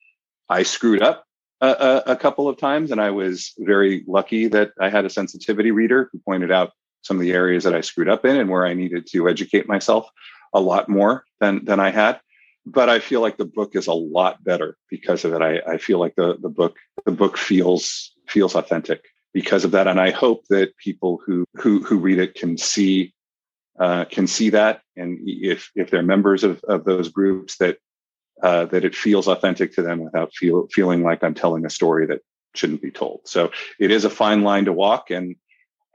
I 0.49 0.63
screwed 0.63 1.03
up 1.03 1.25
a, 1.61 2.03
a, 2.07 2.17
couple 2.17 2.49
of 2.49 2.57
times, 2.57 2.91
and 2.91 3.01
I 3.01 3.11
was 3.11 3.53
very 3.59 4.05
lucky 4.07 4.49
that 4.49 4.73
I 4.81 4.91
had 4.91 5.05
a 5.05 5.11
sensitivity 5.11 5.71
reader 5.71 6.09
who 6.13 6.21
pointed 6.21 6.53
out 6.53 6.73
some 7.03 7.17
of 7.17 7.23
the 7.23 7.33
areas 7.33 7.65
that 7.65 7.75
I 7.75 7.81
screwed 7.81 8.09
up 8.09 8.25
in 8.25 8.37
and 8.37 8.51
where 8.51 8.67
I 8.67 8.75
needed 8.75 9.07
to 9.13 9.29
educate 9.29 9.69
myself 9.69 10.09
a 10.53 10.61
lot 10.61 10.89
more 10.89 11.25
than 11.41 11.65
than 11.65 11.81
I 11.81 11.91
had. 11.91 12.21
But 12.67 12.89
I 12.89 12.99
feel 12.99 13.21
like 13.21 13.39
the 13.39 13.45
book 13.45 13.75
is 13.75 13.87
a 13.87 13.93
lot 13.93 14.45
better 14.45 14.77
because 14.91 15.25
of 15.25 15.33
it. 15.33 15.43
I, 15.43 15.61
I 15.67 15.79
feel 15.79 15.99
like 15.99 16.15
the 16.17 16.37
the 16.41 16.49
book 16.49 16.77
the 17.05 17.13
book 17.13 17.37
feels 17.37 18.13
feels 18.29 18.55
authentic 18.55 19.05
because 19.33 19.65
of 19.65 19.71
that, 19.73 19.89
and 19.89 20.01
I 20.01 20.11
hope 20.11 20.45
that 20.51 20.77
people 20.77 21.21
who 21.25 21.45
who 21.55 21.83
who 21.83 21.99
read 21.99 22.19
it 22.19 22.35
can 22.35 22.57
see 22.57 23.15
uh, 23.81 24.05
can 24.05 24.27
see 24.27 24.51
that, 24.51 24.83
and 24.97 25.19
if 25.25 25.71
if 25.75 25.91
they're 25.91 26.03
members 26.03 26.45
of 26.45 26.63
of 26.65 26.85
those 26.85 27.09
groups, 27.09 27.57
that 27.59 27.79
uh, 28.43 28.67
that 28.67 28.85
it 28.85 28.95
feels 28.95 29.29
authentic 29.29 29.75
to 29.75 29.83
them 29.83 30.01
without 30.01 30.33
feel, 30.33 30.69
feeling 30.73 31.03
like 31.03 31.23
I'm 31.25 31.35
telling 31.35 31.65
a 31.67 31.71
story 31.71 32.07
that 32.07 32.21
shouldn't 32.55 32.83
be 32.83 32.91
told. 32.91 33.23
So 33.25 33.51
it 33.79 33.91
is 33.91 34.05
a 34.05 34.11
fine 34.11 34.43
line 34.43 34.67
to 34.67 34.73
walk, 34.73 35.11
and 35.11 35.37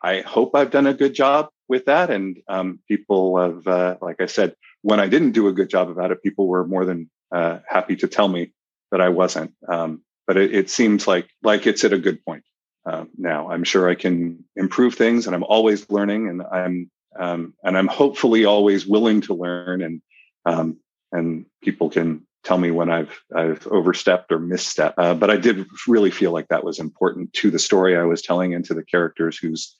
I 0.03 0.21
hope 0.21 0.55
I've 0.55 0.71
done 0.71 0.87
a 0.87 0.93
good 0.93 1.13
job 1.13 1.49
with 1.67 1.85
that. 1.85 2.09
And 2.09 2.37
um, 2.47 2.79
people 2.87 3.37
have, 3.37 3.67
uh, 3.67 3.97
like 4.01 4.21
I 4.21 4.25
said, 4.25 4.55
when 4.81 4.99
I 4.99 5.07
didn't 5.07 5.31
do 5.31 5.47
a 5.47 5.53
good 5.53 5.69
job 5.69 5.89
about 5.89 6.11
it, 6.11 6.21
people 6.21 6.47
were 6.47 6.67
more 6.67 6.85
than 6.85 7.09
uh, 7.31 7.59
happy 7.67 7.95
to 7.97 8.07
tell 8.07 8.27
me 8.27 8.51
that 8.91 9.01
I 9.01 9.09
wasn't. 9.09 9.53
Um, 9.67 10.01
but 10.27 10.37
it, 10.37 10.53
it, 10.53 10.69
seems 10.69 11.07
like 11.07 11.29
like 11.41 11.67
it's 11.67 11.83
at 11.83 11.93
a 11.93 11.97
good 11.97 12.23
point 12.23 12.43
uh, 12.85 13.05
now. 13.17 13.49
I'm 13.49 13.63
sure 13.63 13.89
I 13.89 13.95
can 13.95 14.45
improve 14.55 14.95
things, 14.95 15.25
and 15.25 15.35
I'm 15.35 15.43
always 15.43 15.89
learning, 15.89 16.29
and 16.29 16.43
I'm 16.43 16.91
um, 17.17 17.53
and 17.63 17.77
I'm 17.77 17.87
hopefully 17.87 18.45
always 18.45 18.85
willing 18.85 19.21
to 19.21 19.33
learn, 19.33 19.81
and 19.81 20.01
um, 20.45 20.77
and 21.11 21.45
people 21.61 21.89
can 21.89 22.25
tell 22.43 22.57
me 22.57 22.71
when 22.71 22.89
I've 22.89 23.23
I've 23.35 23.65
overstepped 23.67 24.31
or 24.31 24.39
misstepped. 24.39 24.95
Uh, 24.97 25.13
but 25.13 25.29
I 25.29 25.37
did 25.37 25.65
really 25.87 26.11
feel 26.11 26.31
like 26.31 26.49
that 26.49 26.63
was 26.63 26.79
important 26.79 27.33
to 27.33 27.49
the 27.49 27.59
story 27.59 27.97
I 27.97 28.03
was 28.03 28.21
telling 28.21 28.53
and 28.53 28.63
to 28.65 28.73
the 28.73 28.83
characters 28.83 29.37
who's 29.37 29.75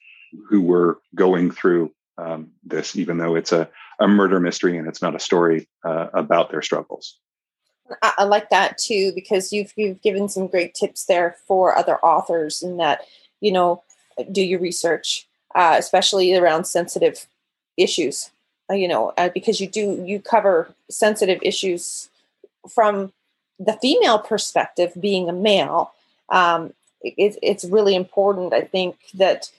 who 0.49 0.61
were 0.61 0.99
going 1.15 1.51
through 1.51 1.91
um, 2.17 2.51
this, 2.63 2.95
even 2.95 3.17
though 3.17 3.35
it's 3.35 3.51
a, 3.51 3.69
a 3.99 4.07
murder 4.07 4.39
mystery 4.39 4.77
and 4.77 4.87
it's 4.87 5.01
not 5.01 5.15
a 5.15 5.19
story 5.19 5.67
uh, 5.83 6.07
about 6.13 6.51
their 6.51 6.61
struggles. 6.61 7.17
I, 8.01 8.13
I 8.19 8.23
like 8.23 8.49
that 8.49 8.77
too 8.77 9.11
because 9.13 9.51
you've 9.51 9.73
you've 9.75 10.01
given 10.01 10.29
some 10.29 10.47
great 10.47 10.73
tips 10.73 11.05
there 11.05 11.35
for 11.45 11.77
other 11.77 11.97
authors 11.99 12.61
in 12.61 12.77
that 12.77 13.01
you 13.41 13.51
know 13.51 13.83
do 14.31 14.41
your 14.41 14.59
research, 14.59 15.27
uh, 15.55 15.75
especially 15.77 16.33
around 16.35 16.65
sensitive 16.65 17.27
issues. 17.77 18.31
Uh, 18.69 18.75
you 18.75 18.87
know, 18.87 19.11
uh, 19.17 19.29
because 19.29 19.59
you 19.59 19.67
do 19.67 20.03
you 20.05 20.21
cover 20.21 20.73
sensitive 20.89 21.39
issues 21.41 22.09
from 22.69 23.13
the 23.59 23.73
female 23.81 24.19
perspective, 24.19 24.93
being 24.99 25.29
a 25.29 25.33
male, 25.33 25.93
um, 26.29 26.73
it, 27.01 27.37
it's 27.41 27.65
really 27.65 27.95
important. 27.95 28.53
I 28.53 28.61
think 28.61 28.97
that 29.13 29.51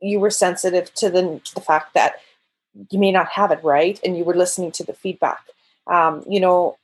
you 0.00 0.18
were 0.20 0.30
sensitive 0.30 0.92
to 0.94 1.10
the 1.10 1.40
to 1.44 1.54
the 1.54 1.60
fact 1.60 1.94
that 1.94 2.16
you 2.90 2.98
may 2.98 3.12
not 3.12 3.28
have 3.28 3.50
it 3.50 3.62
right, 3.62 4.00
and 4.04 4.16
you 4.16 4.24
were 4.24 4.34
listening 4.34 4.72
to 4.72 4.84
the 4.84 4.92
feedback. 4.92 5.40
Um, 5.86 6.24
you 6.28 6.40
know, 6.40 6.76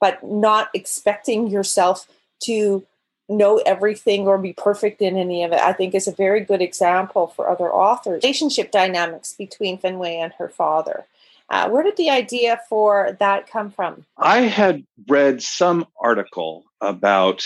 but 0.00 0.22
not 0.22 0.68
expecting 0.74 1.48
yourself 1.48 2.06
to 2.44 2.86
know 3.28 3.58
everything 3.64 4.26
or 4.26 4.38
be 4.38 4.52
perfect 4.52 5.00
in 5.00 5.16
any 5.16 5.42
of 5.44 5.52
it, 5.52 5.60
I 5.60 5.72
think 5.72 5.94
is 5.94 6.08
a 6.08 6.12
very 6.12 6.40
good 6.40 6.60
example 6.60 7.28
for 7.28 7.48
other 7.48 7.72
authors. 7.72 8.22
Relationship 8.22 8.70
dynamics 8.70 9.32
between 9.32 9.78
Fenway 9.78 10.16
and 10.16 10.32
her 10.34 10.48
father. 10.48 11.06
Uh, 11.50 11.68
where 11.68 11.82
did 11.82 11.96
the 11.96 12.10
idea 12.10 12.60
for 12.68 13.16
that 13.20 13.48
come 13.50 13.70
from? 13.70 14.04
I 14.16 14.40
had 14.42 14.84
read 15.08 15.42
some 15.42 15.86
article 16.00 16.64
about 16.80 17.44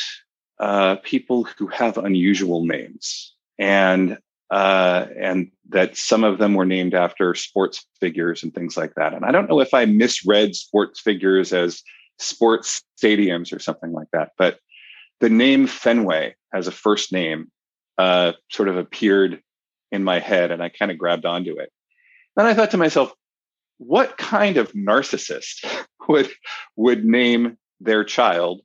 uh, 0.58 0.96
people 0.96 1.44
who 1.44 1.66
have 1.68 1.98
unusual 1.98 2.64
names, 2.64 3.34
and 3.58 4.18
uh, 4.50 5.06
and 5.18 5.50
that 5.70 5.96
some 5.96 6.22
of 6.22 6.38
them 6.38 6.54
were 6.54 6.64
named 6.64 6.94
after 6.94 7.34
sports 7.34 7.84
figures 8.00 8.42
and 8.42 8.54
things 8.54 8.76
like 8.76 8.94
that. 8.94 9.12
And 9.12 9.24
I 9.24 9.32
don't 9.32 9.48
know 9.48 9.60
if 9.60 9.74
I 9.74 9.86
misread 9.86 10.54
sports 10.54 11.00
figures 11.00 11.52
as 11.52 11.82
sports 12.18 12.82
stadiums 13.00 13.52
or 13.52 13.58
something 13.58 13.92
like 13.92 14.08
that, 14.12 14.30
but 14.38 14.60
the 15.20 15.28
name 15.28 15.66
Fenway 15.66 16.36
as 16.52 16.68
a 16.68 16.72
first 16.72 17.12
name 17.12 17.50
uh, 17.98 18.32
sort 18.50 18.68
of 18.68 18.76
appeared 18.76 19.42
in 19.90 20.04
my 20.04 20.20
head, 20.20 20.50
and 20.50 20.62
I 20.62 20.68
kind 20.68 20.90
of 20.90 20.98
grabbed 20.98 21.26
onto 21.26 21.58
it. 21.58 21.72
Then 22.36 22.46
I 22.46 22.54
thought 22.54 22.70
to 22.72 22.76
myself, 22.76 23.12
what 23.78 24.16
kind 24.16 24.56
of 24.56 24.72
narcissist 24.72 25.66
would 26.08 26.30
would 26.76 27.04
name 27.04 27.58
their 27.80 28.04
child 28.04 28.62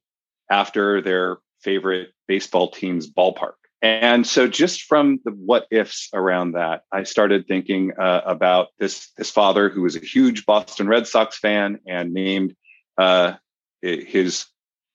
after 0.49 1.01
their 1.01 1.37
favorite 1.61 2.09
baseball 2.27 2.71
team's 2.71 3.11
ballpark? 3.11 3.53
And 3.83 4.27
so, 4.27 4.47
just 4.47 4.83
from 4.83 5.19
the 5.25 5.31
what 5.31 5.65
ifs 5.71 6.09
around 6.13 6.51
that, 6.51 6.83
I 6.91 7.03
started 7.03 7.47
thinking 7.47 7.93
uh, 7.99 8.21
about 8.25 8.67
this 8.77 9.09
this 9.17 9.31
father 9.31 9.69
who 9.69 9.81
was 9.81 9.95
a 9.95 9.99
huge 9.99 10.45
Boston 10.45 10.87
Red 10.87 11.07
Sox 11.07 11.39
fan 11.39 11.79
and 11.87 12.13
named 12.13 12.55
uh, 12.97 13.33
his 13.81 14.45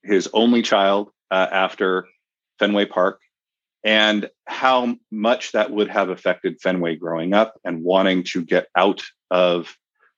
his 0.05 0.29
only 0.33 0.63
child 0.63 1.11
uh, 1.33 1.49
after 1.51 2.07
Fenway 2.61 2.85
Park, 2.85 3.21
and 3.83 4.31
how 4.47 4.97
much 5.11 5.51
that 5.53 5.73
would 5.73 5.89
have 5.89 6.09
affected 6.09 6.61
Fenway 6.61 6.95
growing 6.95 7.35
up 7.35 7.59
and 7.65 7.83
wanting 7.83 8.23
to 8.23 8.45
get 8.45 8.69
out 8.77 9.03
of 9.33 9.77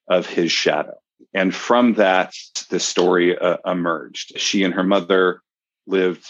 of 0.08 0.26
his 0.26 0.52
shadow. 0.52 0.94
And 1.34 1.54
from 1.54 1.94
that, 1.94 2.34
the 2.70 2.80
story 2.80 3.36
uh, 3.36 3.58
emerged. 3.66 4.38
She 4.40 4.64
and 4.64 4.74
her 4.74 4.84
mother 4.84 5.42
lived 5.86 6.24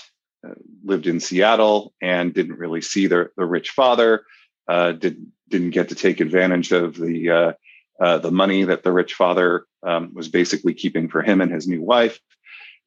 uh, 0.47 0.55
lived 0.85 1.07
in 1.07 1.19
Seattle 1.21 1.93
and 2.01 2.33
didn't 2.33 2.59
really 2.59 2.81
see 2.81 3.07
the, 3.07 3.31
the 3.37 3.45
rich 3.45 3.71
father. 3.71 4.25
Uh, 4.69 4.93
didn't 4.93 5.33
didn't 5.49 5.71
get 5.71 5.89
to 5.89 5.95
take 5.95 6.21
advantage 6.21 6.73
of 6.73 6.97
the 6.97 7.31
uh, 7.31 7.53
uh, 8.01 8.19
the 8.19 8.31
money 8.31 8.65
that 8.65 8.83
the 8.83 8.93
rich 8.93 9.15
father 9.15 9.65
um, 9.83 10.15
was 10.15 10.29
basically 10.29 10.75
keeping 10.75 11.09
for 11.09 11.23
him 11.23 11.41
and 11.41 11.51
his 11.51 11.67
new 11.67 11.83
wife 11.83 12.21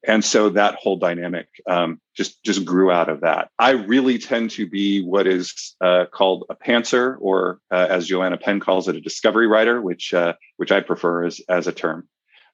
and 0.06 0.24
so 0.24 0.50
that 0.50 0.74
whole 0.74 0.96
dynamic 0.96 1.48
um, 1.66 2.00
just 2.16 2.42
just 2.42 2.64
grew 2.64 2.90
out 2.90 3.08
of 3.08 3.20
that. 3.20 3.50
I 3.58 3.70
really 3.70 4.18
tend 4.18 4.50
to 4.52 4.68
be 4.68 5.02
what 5.02 5.26
is 5.26 5.74
uh, 5.80 6.06
called 6.12 6.44
a 6.50 6.56
pantser, 6.56 7.16
or 7.20 7.60
uh, 7.70 7.86
as 7.88 8.06
Joanna 8.06 8.36
Penn 8.36 8.60
calls 8.60 8.88
it, 8.88 8.96
a 8.96 9.00
discovery 9.00 9.46
writer, 9.46 9.80
which 9.80 10.12
uh, 10.12 10.34
which 10.56 10.72
I 10.72 10.80
prefer 10.80 11.24
as 11.24 11.40
as 11.48 11.66
a 11.66 11.72
term, 11.72 12.08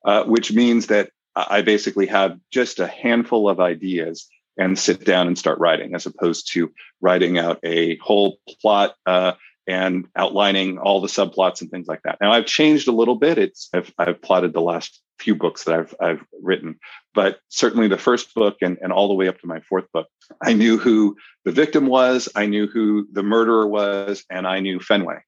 uh, 0.04 0.24
which 0.24 0.52
means 0.52 0.88
that 0.88 1.11
I 1.34 1.62
basically 1.62 2.06
have 2.06 2.38
just 2.50 2.80
a 2.80 2.87
handful 2.87 3.48
of 3.48 3.61
ideas 3.61 4.28
and 4.56 4.78
sit 4.78 5.04
down 5.04 5.28
and 5.28 5.38
start 5.38 5.61
writing, 5.61 5.94
as 5.94 6.04
opposed 6.04 6.52
to 6.52 6.72
writing 7.00 7.38
out 7.38 7.61
a 7.62 7.96
whole 7.98 8.38
plot 8.61 8.94
uh, 9.06 9.32
and 9.68 10.08
outlining 10.16 10.78
all 10.78 11.00
the 11.00 11.08
subplots 11.08 11.61
and 11.61 11.70
things 11.70 11.87
like 11.87 12.02
that. 12.02 12.18
Now 12.20 12.32
I've 12.32 12.46
changed 12.46 12.88
a 12.88 12.92
little 12.92 13.14
bit. 13.14 13.38
It's 13.38 13.68
I've, 13.72 13.92
I've 13.96 14.20
plotted 14.20 14.52
the 14.52 14.61
last 14.61 15.00
few 15.18 15.35
books 15.35 15.64
that 15.64 15.74
I've 15.74 15.94
I've 16.00 16.24
written, 16.42 16.78
but 17.14 17.40
certainly 17.48 17.88
the 17.88 17.98
first 17.98 18.35
book 18.35 18.57
and, 18.62 18.78
and 18.81 18.92
all 18.92 19.09
the 19.09 19.14
way 19.14 19.28
up 19.28 19.40
to 19.40 19.46
my 19.46 19.61
fourth 19.61 19.90
book, 19.92 20.07
I 20.42 20.52
knew 20.52 20.78
who 20.78 21.16
the 21.44 21.52
victim 21.52 21.87
was, 21.87 22.28
I 22.35 22.46
knew 22.46 22.66
who 22.66 23.09
the 23.12 23.22
murderer 23.22 23.66
was, 23.66 24.24
and 24.31 24.46
I 24.46 24.61
knew 24.61 24.81
Fenway, 24.81 25.18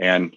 and 0.00 0.36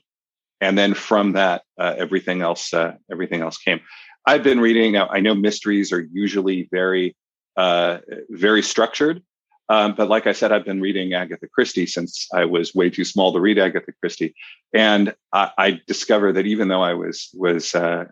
and 0.61 0.77
then 0.77 0.93
from 0.93 1.33
that, 1.33 1.63
uh, 1.79 1.95
everything 1.97 2.41
else 2.41 2.73
uh, 2.73 2.93
everything 3.11 3.41
else 3.41 3.57
came. 3.57 3.81
I've 4.25 4.43
been 4.43 4.59
reading 4.59 4.93
now. 4.93 5.07
I 5.07 5.21
know 5.21 5.33
mysteries 5.33 5.91
are 5.91 6.05
usually 6.11 6.67
very 6.71 7.15
uh, 7.57 7.99
very 8.29 8.61
structured, 8.61 9.23
um, 9.69 9.93
but 9.95 10.09
like 10.09 10.27
I 10.27 10.33
said, 10.33 10.51
I've 10.51 10.65
been 10.65 10.81
reading 10.81 11.13
Agatha 11.13 11.47
Christie 11.47 11.85
since 11.85 12.27
I 12.33 12.45
was 12.45 12.73
way 12.73 12.89
too 12.89 13.05
small 13.05 13.31
to 13.33 13.39
read 13.39 13.59
Agatha 13.59 13.91
Christie, 13.99 14.33
and 14.73 15.15
I, 15.31 15.51
I 15.57 15.81
discovered 15.87 16.33
that 16.33 16.47
even 16.47 16.67
though 16.67 16.81
I 16.81 16.93
was 16.93 17.29
was 17.33 17.73
uh, 17.75 18.05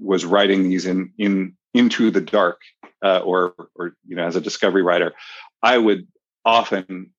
was 0.00 0.24
writing 0.24 0.68
these 0.68 0.86
in 0.86 1.12
in 1.18 1.56
into 1.74 2.10
the 2.10 2.20
dark 2.20 2.60
uh, 3.02 3.18
or 3.18 3.54
or 3.74 3.94
you 4.06 4.16
know 4.16 4.26
as 4.26 4.36
a 4.36 4.40
discovery 4.40 4.82
writer 4.82 5.12
i 5.62 5.76
would 5.76 6.06
often 6.44 7.10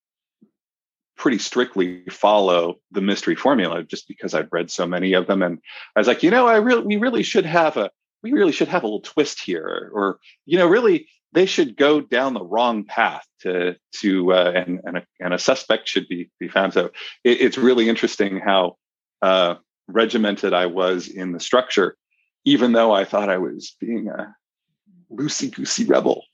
pretty 1.16 1.38
strictly 1.38 2.04
follow 2.10 2.76
the 2.92 3.00
mystery 3.00 3.34
formula 3.34 3.82
just 3.82 4.06
because 4.08 4.34
i've 4.34 4.52
read 4.52 4.70
so 4.70 4.86
many 4.86 5.12
of 5.12 5.26
them 5.26 5.42
and 5.42 5.58
i 5.96 6.00
was 6.00 6.06
like 6.06 6.22
you 6.22 6.30
know 6.30 6.46
i 6.46 6.56
really 6.56 6.82
we 6.82 6.96
really 6.96 7.22
should 7.22 7.46
have 7.46 7.76
a 7.76 7.90
we 8.22 8.32
really 8.32 8.52
should 8.52 8.68
have 8.68 8.82
a 8.82 8.86
little 8.86 9.00
twist 9.00 9.42
here 9.42 9.90
or 9.92 10.18
you 10.46 10.58
know 10.58 10.66
really 10.66 11.08
they 11.32 11.46
should 11.46 11.76
go 11.76 12.00
down 12.00 12.34
the 12.34 12.44
wrong 12.44 12.84
path 12.84 13.26
to 13.40 13.76
to 14.00 14.32
uh, 14.32 14.52
and 14.54 14.80
and 14.84 14.96
a, 14.98 15.06
and 15.20 15.34
a 15.34 15.38
suspect 15.38 15.88
should 15.88 16.08
be 16.08 16.30
be 16.40 16.48
found. 16.48 16.72
So 16.72 16.86
it, 17.24 17.40
it's 17.40 17.58
really 17.58 17.88
interesting 17.88 18.38
how 18.38 18.76
uh, 19.22 19.56
regimented 19.88 20.52
I 20.52 20.66
was 20.66 21.08
in 21.08 21.32
the 21.32 21.40
structure, 21.40 21.96
even 22.48 22.72
though 22.72 22.92
I 22.92 23.04
thought 23.04 23.28
I 23.28 23.36
was 23.36 23.76
being 23.78 24.08
a 24.08 24.34
loosey 25.12 25.54
goosey 25.54 25.84
rebel. 25.84 26.24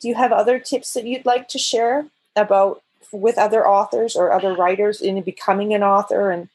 Do 0.00 0.08
you 0.08 0.14
have 0.14 0.30
other 0.30 0.58
tips 0.58 0.92
that 0.92 1.06
you'd 1.06 1.24
like 1.24 1.48
to 1.48 1.58
share 1.58 2.06
about 2.36 2.82
with 3.10 3.38
other 3.38 3.66
authors 3.66 4.14
or 4.14 4.32
other 4.32 4.54
writers 4.54 5.00
in 5.00 5.22
becoming 5.22 5.72
an 5.72 5.82
author 5.82 6.30
and 6.30 6.48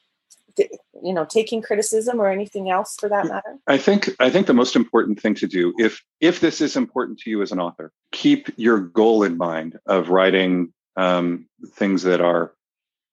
you 1.02 1.12
know 1.12 1.24
taking 1.24 1.62
criticism 1.62 2.20
or 2.20 2.28
anything 2.28 2.68
else 2.68 2.96
for 2.98 3.08
that 3.08 3.28
matter 3.28 3.58
i 3.68 3.78
think 3.78 4.10
i 4.18 4.28
think 4.28 4.48
the 4.48 4.52
most 4.52 4.74
important 4.74 5.20
thing 5.20 5.32
to 5.32 5.46
do 5.46 5.72
if 5.78 6.02
if 6.20 6.40
this 6.40 6.60
is 6.60 6.74
important 6.74 7.16
to 7.16 7.30
you 7.30 7.40
as 7.42 7.52
an 7.52 7.60
author 7.60 7.92
keep 8.10 8.48
your 8.56 8.80
goal 8.80 9.22
in 9.22 9.36
mind 9.36 9.78
of 9.86 10.08
writing 10.08 10.72
um, 10.96 11.46
things 11.74 12.02
that 12.02 12.20
are 12.20 12.52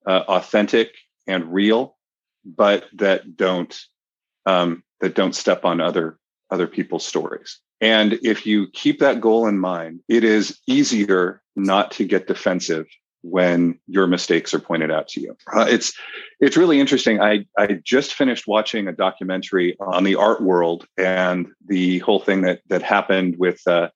uh, 0.06 0.24
authentic 0.26 0.90
and 1.28 1.54
real 1.54 1.96
but 2.44 2.86
that 2.94 3.36
don't 3.36 3.86
um, 4.44 4.82
that 5.00 5.14
don't 5.14 5.34
step 5.34 5.64
on 5.64 5.80
other 5.80 6.18
other 6.50 6.66
people's 6.66 7.04
stories 7.04 7.58
and 7.80 8.14
if 8.22 8.46
you 8.46 8.68
keep 8.68 9.00
that 9.00 9.20
goal 9.20 9.46
in 9.46 9.58
mind 9.58 10.00
it 10.08 10.24
is 10.24 10.58
easier 10.66 11.42
not 11.56 11.90
to 11.90 12.04
get 12.04 12.26
defensive 12.26 12.86
when 13.30 13.78
your 13.88 14.06
mistakes 14.06 14.54
are 14.54 14.60
pointed 14.60 14.90
out 14.90 15.08
to 15.08 15.20
you. 15.20 15.36
Uh, 15.52 15.66
it's 15.68 15.92
it's 16.40 16.56
really 16.56 16.78
interesting. 16.78 17.20
I 17.20 17.46
I 17.58 17.80
just 17.84 18.14
finished 18.14 18.46
watching 18.46 18.86
a 18.86 18.92
documentary 18.92 19.76
on 19.80 20.04
the 20.04 20.14
art 20.14 20.42
world 20.42 20.86
and 20.96 21.48
the 21.66 21.98
whole 22.00 22.20
thing 22.20 22.42
that 22.42 22.60
that 22.68 22.82
happened 22.82 23.36
with 23.38 23.60
uh, 23.66 23.88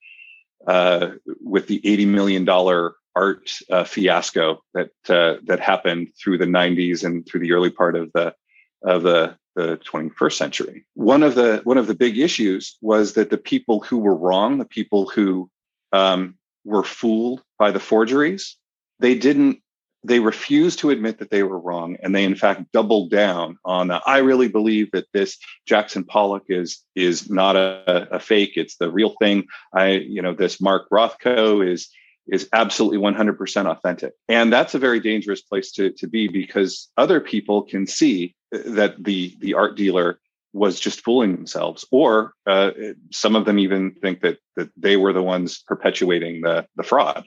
uh, 0.67 1.13
with 1.43 1.69
the 1.69 1.81
eighty 1.87 2.07
million 2.07 2.45
dollar 2.45 2.95
art 3.15 3.51
uh, 3.71 3.85
fiasco 3.85 4.63
that 4.75 4.91
uh, 5.09 5.37
that 5.45 5.61
happened 5.61 6.09
through 6.21 6.39
the 6.39 6.47
'90s 6.47 7.05
and 7.05 7.27
through 7.27 7.41
the 7.41 7.53
early 7.53 7.71
part 7.71 7.95
of 7.95 8.11
the 8.13 8.35
of 8.83 9.03
the 9.03 9.37
the 9.57 9.79
21st 9.79 10.33
century. 10.33 10.87
One 10.95 11.23
of 11.23 11.35
the 11.35 11.61
one 11.65 11.79
of 11.79 11.87
the 11.87 11.95
big 11.95 12.19
issues 12.19 12.77
was 12.81 13.15
that 13.15 13.31
the 13.31 13.39
people 13.39 13.81
who 13.81 13.99
were 13.99 14.15
wrong, 14.15 14.59
the 14.59 14.65
people 14.65 15.09
who 15.09 15.51
um, 15.93 16.37
were 16.65 16.85
fooled 16.85 17.43
by 17.59 17.71
the 17.71 17.81
forgeries, 17.81 18.57
they 19.01 19.15
didn't 19.15 19.61
they 20.03 20.19
refused 20.19 20.79
to 20.79 20.91
admit 20.91 21.19
that 21.19 21.31
they 21.31 21.43
were 21.43 21.59
wrong 21.59 21.97
and 22.03 22.15
they 22.15 22.25
in 22.25 22.35
fact 22.35 22.73
doubled 22.73 23.11
down 23.11 23.59
on 23.65 23.89
the, 23.89 24.01
i 24.07 24.19
really 24.19 24.49
believe 24.49 24.91
that 24.93 25.07
this 25.13 25.37
jackson 25.67 26.05
pollock 26.05 26.45
is 26.49 26.83
is 26.95 27.29
not 27.29 27.57
a, 27.57 28.09
a 28.11 28.19
fake 28.19 28.53
it's 28.57 28.77
the 28.77 28.91
real 28.91 29.15
thing 29.21 29.45
i 29.75 29.89
you 29.89 30.23
know 30.23 30.33
this 30.33 30.61
mark 30.61 30.89
rothko 30.91 31.67
is 31.67 31.91
is 32.31 32.49
absolutely 32.53 32.99
100% 32.99 33.66
authentic. 33.66 34.12
And 34.29 34.53
that's 34.53 34.75
a 34.75 34.79
very 34.79 35.01
dangerous 35.01 35.43
place 35.43 35.73
to, 35.73 35.90
to 35.93 36.07
be 36.07 36.29
because 36.29 36.88
other 36.97 37.21
people 37.21 37.62
can 37.62 37.87
see 37.87 38.35
that 38.53 39.03
the 39.03 39.37
the 39.40 39.55
art 39.55 39.77
dealer 39.77 40.19
was 40.53 40.81
just 40.81 41.05
fooling 41.05 41.33
themselves 41.33 41.85
or 41.93 42.33
uh, 42.47 42.73
some 43.12 43.37
of 43.37 43.45
them 43.45 43.59
even 43.59 43.93
think 44.03 44.21
that 44.23 44.38
that 44.57 44.71
they 44.77 44.97
were 44.97 45.12
the 45.12 45.23
ones 45.23 45.62
perpetuating 45.66 46.40
the 46.40 46.66
the 46.77 46.83
fraud. 46.83 47.27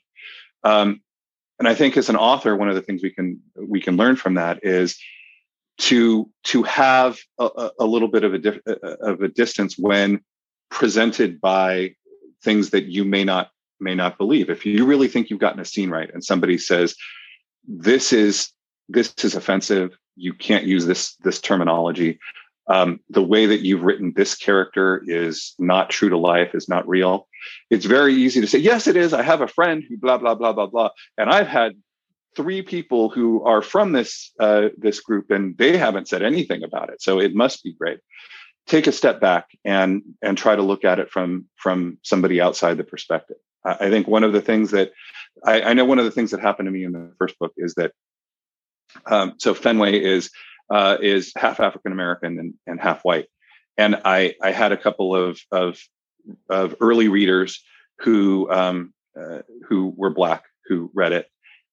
Um, 0.63 1.01
and 1.59 1.67
i 1.67 1.75
think 1.75 1.95
as 1.97 2.09
an 2.09 2.15
author 2.15 2.55
one 2.55 2.69
of 2.69 2.75
the 2.75 2.81
things 2.81 3.01
we 3.01 3.09
can 3.11 3.39
we 3.55 3.79
can 3.79 3.95
learn 3.95 4.15
from 4.15 4.35
that 4.35 4.59
is 4.63 4.97
to 5.77 6.29
to 6.43 6.63
have 6.63 7.17
a, 7.39 7.69
a 7.79 7.85
little 7.85 8.07
bit 8.07 8.23
of 8.23 8.33
a 8.33 8.61
of 9.01 9.21
a 9.21 9.27
distance 9.27 9.77
when 9.77 10.21
presented 10.69 11.39
by 11.39 11.95
things 12.43 12.71
that 12.71 12.85
you 12.85 13.05
may 13.05 13.23
not 13.23 13.49
may 13.83 13.95
not 13.95 14.17
believe 14.17 14.49
if 14.49 14.65
you 14.65 14.85
really 14.85 15.07
think 15.07 15.29
you've 15.29 15.39
gotten 15.39 15.59
a 15.59 15.65
scene 15.65 15.89
right 15.89 16.09
and 16.13 16.23
somebody 16.23 16.57
says 16.57 16.95
this 17.67 18.13
is 18.13 18.49
this 18.89 19.13
is 19.23 19.35
offensive 19.35 19.95
you 20.15 20.33
can't 20.33 20.65
use 20.65 20.85
this 20.85 21.15
this 21.17 21.39
terminology 21.39 22.19
um, 22.67 22.99
the 23.09 23.23
way 23.23 23.45
that 23.45 23.61
you've 23.61 23.83
written 23.83 24.13
this 24.15 24.35
character 24.35 25.03
is 25.05 25.53
not 25.59 25.89
true 25.89 26.09
to 26.09 26.17
life, 26.17 26.55
is 26.55 26.69
not 26.69 26.87
real. 26.87 27.27
It's 27.69 27.85
very 27.85 28.13
easy 28.13 28.39
to 28.41 28.47
say, 28.47 28.59
yes, 28.59 28.87
it 28.87 28.95
is. 28.95 29.13
I 29.13 29.21
have 29.21 29.41
a 29.41 29.47
friend 29.47 29.83
who 29.87 29.97
blah 29.97 30.17
blah 30.17 30.35
blah 30.35 30.53
blah 30.53 30.67
blah, 30.67 30.89
and 31.17 31.29
I've 31.29 31.47
had 31.47 31.73
three 32.35 32.61
people 32.61 33.09
who 33.09 33.43
are 33.43 33.61
from 33.61 33.91
this 33.91 34.31
uh, 34.39 34.69
this 34.77 35.01
group, 35.01 35.29
and 35.29 35.57
they 35.57 35.77
haven't 35.77 36.07
said 36.07 36.23
anything 36.23 36.63
about 36.63 36.89
it. 36.89 37.01
So 37.01 37.19
it 37.19 37.35
must 37.35 37.63
be 37.63 37.73
great. 37.73 37.99
Take 38.65 38.87
a 38.87 38.93
step 38.93 39.19
back 39.19 39.49
and 39.65 40.01
and 40.21 40.37
try 40.37 40.55
to 40.55 40.61
look 40.61 40.85
at 40.85 40.99
it 40.99 41.11
from 41.11 41.45
from 41.57 41.97
somebody 42.01 42.39
outside 42.39 42.77
the 42.77 42.85
perspective. 42.85 43.37
I, 43.65 43.89
think 43.89 44.07
one 44.07 44.23
of 44.23 44.33
the 44.33 44.41
things 44.41 44.71
that 44.71 44.91
I, 45.45 45.61
I, 45.61 45.73
know 45.73 45.85
one 45.85 45.99
of 45.99 46.05
the 46.05 46.11
things 46.11 46.31
that 46.31 46.41
happened 46.41 46.67
to 46.67 46.71
me 46.71 46.83
in 46.83 46.91
the 46.91 47.13
first 47.17 47.39
book 47.39 47.53
is 47.57 47.75
that 47.75 47.93
um, 49.05 49.35
so 49.37 49.53
Fenway 49.53 49.99
is 49.99 50.29
uh, 50.69 50.97
is 51.01 51.33
half 51.35 51.59
African 51.59 51.91
American 51.91 52.39
and, 52.39 52.53
and, 52.67 52.79
half 52.79 53.03
white. 53.03 53.27
And 53.77 54.01
I, 54.05 54.35
I 54.41 54.51
had 54.51 54.71
a 54.71 54.77
couple 54.77 55.15
of, 55.15 55.39
of, 55.51 55.79
of 56.49 56.75
early 56.79 57.09
readers 57.09 57.63
who, 57.99 58.49
um, 58.51 58.93
uh, 59.19 59.39
who 59.67 59.93
were 59.95 60.09
black 60.09 60.43
who 60.65 60.89
read 60.93 61.11
it, 61.11 61.27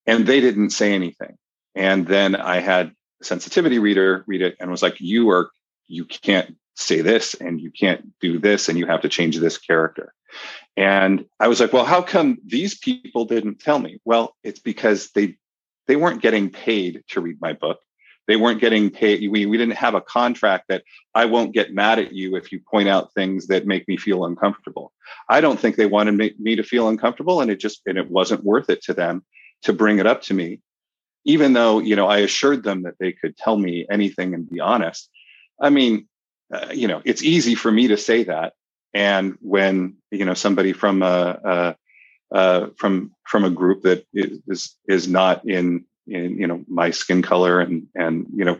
and 0.07 0.27
they 0.27 0.41
didn't 0.41 0.71
say 0.71 0.93
anything. 0.93 1.37
And 1.75 2.07
then 2.07 2.35
I 2.35 2.61
had 2.61 2.93
a 3.21 3.25
sensitivity 3.25 3.79
reader 3.79 4.25
read 4.27 4.43
it 4.43 4.57
and 4.61 4.71
was 4.71 4.83
like, 4.83 5.01
"You 5.01 5.31
are, 5.31 5.51
you 5.87 6.05
can't 6.05 6.57
say 6.75 7.01
this, 7.01 7.35
and 7.35 7.61
you 7.61 7.71
can't 7.71 8.19
do 8.21 8.39
this, 8.39 8.69
and 8.69 8.79
you 8.79 8.87
have 8.87 9.03
to 9.03 9.09
change 9.09 9.39
this 9.39 9.59
character." 9.59 10.13
And 10.77 11.25
I 11.39 11.49
was 11.49 11.61
like, 11.61 11.73
"Well, 11.73 11.85
how 11.85 12.03
come 12.03 12.39
these 12.45 12.77
people 12.79 13.25
didn't 13.25 13.61
tell 13.61 13.79
me?" 13.79 14.01
Well, 14.05 14.35
it's 14.43 14.61
because 14.61 15.11
they 15.11 15.37
they 15.87 15.97
weren't 15.97 16.23
getting 16.23 16.51
paid 16.51 17.03
to 17.11 17.21
read 17.21 17.39
my 17.41 17.53
book 17.53 17.81
they 18.31 18.37
weren't 18.37 18.61
getting 18.61 18.91
paid. 18.91 19.29
We, 19.29 19.45
we 19.47 19.59
didn't 19.59 19.75
have 19.75 19.97
a 19.97 20.01
contract 20.01 20.67
that 20.69 20.85
I 21.17 21.25
won't 21.25 21.53
get 21.53 21.75
mad 21.75 21.99
at 21.99 22.13
you 22.13 22.37
if 22.37 22.53
you 22.53 22.61
point 22.61 22.89
out 22.89 23.13
things 23.13 23.49
that 23.49 23.67
make 23.67 23.89
me 23.89 23.97
feel 23.97 24.25
uncomfortable. 24.25 24.93
I 25.29 25.41
don't 25.41 25.59
think 25.59 25.75
they 25.75 25.87
wanted 25.87 26.15
me, 26.15 26.35
me 26.39 26.55
to 26.55 26.63
feel 26.63 26.89
uncomfortable, 26.89 27.41
and 27.41 27.51
it 27.51 27.59
just 27.59 27.83
and 27.87 27.99
it 27.99 28.09
wasn't 28.09 28.45
worth 28.45 28.71
it 28.71 28.83
to 28.85 28.95
them 28.95 29.25
to 29.63 29.73
bring 29.73 29.99
it 29.99 30.07
up 30.07 30.23
to 30.23 30.35
me, 30.35 30.61
even 31.25 31.55
though 31.55 31.81
you 31.81 31.97
know 31.97 32.07
I 32.07 32.19
assured 32.19 32.63
them 32.63 32.85
that 32.85 33.01
they 33.01 33.11
could 33.11 33.37
tell 33.37 33.57
me 33.57 33.85
anything 33.91 34.33
and 34.33 34.49
be 34.49 34.61
honest. 34.61 35.11
I 35.61 35.71
mean, 35.71 36.07
uh, 36.55 36.69
you 36.73 36.87
know, 36.87 37.03
it's 37.05 37.25
easy 37.25 37.57
for 37.57 37.73
me 37.73 37.89
to 37.89 37.97
say 37.97 38.23
that, 38.23 38.53
and 38.95 39.37
when 39.41 39.97
you 40.11 40.25
know 40.25 40.35
somebody 40.35 40.73
from 40.73 41.03
a, 41.03 41.77
a 42.33 42.71
from 42.77 43.13
from 43.27 43.45
a 43.45 43.51
group 43.51 43.83
that 43.83 44.07
is 44.15 44.77
is 44.89 45.09
not 45.09 45.47
in 45.49 45.85
in 46.07 46.39
you 46.39 46.47
know 46.47 46.65
my 46.69 46.91
skin 46.91 47.23
color 47.23 47.61
and 47.61 47.87
and 47.95 48.27
you 48.35 48.45
know 48.45 48.59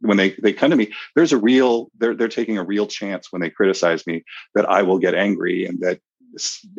when 0.00 0.16
they 0.16 0.30
they 0.42 0.52
come 0.52 0.70
to 0.70 0.76
me 0.76 0.92
there's 1.16 1.32
a 1.32 1.38
real 1.38 1.90
they're 1.98 2.14
they're 2.14 2.28
taking 2.28 2.58
a 2.58 2.64
real 2.64 2.86
chance 2.86 3.32
when 3.32 3.40
they 3.40 3.50
criticize 3.50 4.06
me 4.06 4.22
that 4.54 4.68
I 4.68 4.82
will 4.82 4.98
get 4.98 5.14
angry 5.14 5.66
and 5.66 5.80
that 5.80 6.00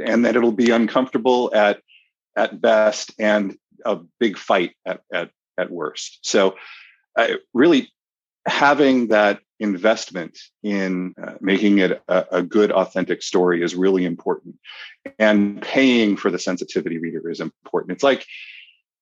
and 0.04 0.26
that 0.26 0.36
it'll 0.36 0.52
be 0.52 0.72
uncomfortable 0.72 1.54
at 1.54 1.82
at 2.36 2.62
best 2.62 3.14
and 3.20 3.58
a 3.86 4.00
big 4.20 4.38
fight 4.38 4.74
at 4.86 5.02
at, 5.14 5.32
at 5.58 5.72
worst. 5.72 6.20
So 6.22 6.56
I 7.18 7.38
really 7.54 7.90
having 8.48 9.08
that 9.08 9.40
investment 9.60 10.38
in 10.64 11.14
uh, 11.22 11.34
making 11.40 11.80
it 11.80 12.02
a, 12.08 12.26
a, 12.38 12.44
good 12.44 12.72
authentic 12.72 13.24
story 13.24 13.64
is 13.64 13.74
really 13.74 14.06
important. 14.06 14.56
And 15.18 15.62
paying 15.62 16.18
for 16.18 16.30
the 16.30 16.40
sensitivity 16.40 16.98
reader 16.98 17.30
is 17.30 17.40
important. 17.40 17.94
It's 17.94 18.04
like 18.04 18.26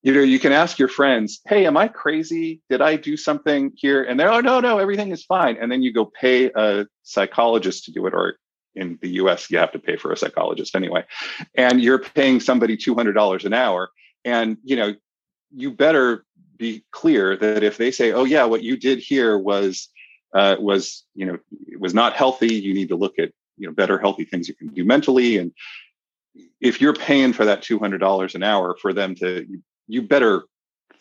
you 0.03 0.13
know 0.13 0.21
you 0.21 0.37
can 0.37 0.51
ask 0.51 0.77
your 0.77 0.89
friends 0.89 1.39
hey 1.47 1.65
am 1.65 1.77
i 1.77 1.87
crazy? 1.87 2.61
Did 2.69 2.81
i 2.81 2.95
do 2.95 3.17
something 3.17 3.71
here? 3.75 4.03
And 4.03 4.19
they're 4.19 4.31
oh 4.31 4.41
no 4.41 4.59
no 4.59 4.77
everything 4.77 5.11
is 5.11 5.23
fine. 5.23 5.57
And 5.59 5.71
then 5.71 5.81
you 5.81 5.91
go 5.91 6.05
pay 6.05 6.51
a 6.53 6.85
psychologist 7.03 7.85
to 7.85 7.91
do 7.91 8.05
it 8.05 8.13
or 8.13 8.35
in 8.75 8.99
the 9.01 9.09
us 9.09 9.49
you 9.49 9.57
have 9.57 9.71
to 9.71 9.79
pay 9.79 9.97
for 9.97 10.11
a 10.11 10.17
psychologist 10.17 10.75
anyway. 10.75 11.03
And 11.55 11.81
you're 11.81 11.99
paying 11.99 12.39
somebody 12.39 12.75
$200 12.75 13.45
an 13.45 13.53
hour. 13.53 13.89
And 14.25 14.57
you 14.63 14.75
know 14.75 14.93
you 15.55 15.71
better 15.71 16.25
be 16.57 16.83
clear 16.91 17.35
that 17.37 17.63
if 17.63 17.77
they 17.77 17.91
say 17.91 18.11
oh 18.11 18.25
yeah 18.25 18.43
what 18.43 18.61
you 18.61 18.77
did 18.77 18.99
here 18.99 19.37
was 19.37 19.89
uh, 20.33 20.55
was 20.59 21.03
you 21.15 21.25
know 21.25 21.37
was 21.79 21.93
not 21.93 22.13
healthy 22.13 22.53
you 22.53 22.73
need 22.73 22.89
to 22.89 22.95
look 22.95 23.19
at 23.19 23.31
you 23.57 23.67
know 23.67 23.73
better 23.73 23.97
healthy 23.99 24.25
things 24.25 24.47
you 24.47 24.55
can 24.55 24.67
do 24.67 24.83
mentally. 24.83 25.37
And 25.37 25.51
if 26.59 26.81
you're 26.81 26.95
paying 26.95 27.33
for 27.33 27.45
that 27.45 27.61
$200 27.61 28.35
an 28.35 28.43
hour 28.43 28.75
for 28.81 28.93
them 28.93 29.15
to 29.15 29.45
you 29.87 30.01
better 30.01 30.43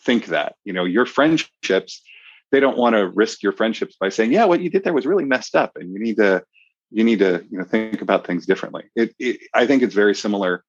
think 0.05 0.27
that 0.27 0.57
you 0.65 0.73
know 0.73 0.85
your 0.85 1.07
friendships 1.07 2.03
they 2.51 2.61
don't 2.61 2.77
want 2.77 2.95
to 2.97 3.09
risk 3.09 3.43
your 3.43 3.53
friendships 3.53 3.97
by 3.99 4.09
saying 4.09 4.33
yeah 4.33 4.45
what 4.45 4.61
you 4.61 4.69
did 4.69 4.85
there 4.85 4.93
was 4.93 5.07
really 5.07 5.25
messed 5.25 5.55
up 5.55 5.73
and 5.77 5.93
you 5.93 6.01
need 6.01 6.17
to 6.17 6.43
you 6.91 7.05
need 7.05 7.21
to 7.21 7.45
you 7.51 7.59
know 7.59 7.65
think 7.65 8.03
about 8.03 8.27
things 8.27 8.45
differently. 8.47 8.85
It, 8.95 9.15
it, 9.19 9.41
i 9.55 9.67
think 9.67 9.83
it's 9.83 9.95
very 9.95 10.15
similar 10.15 10.65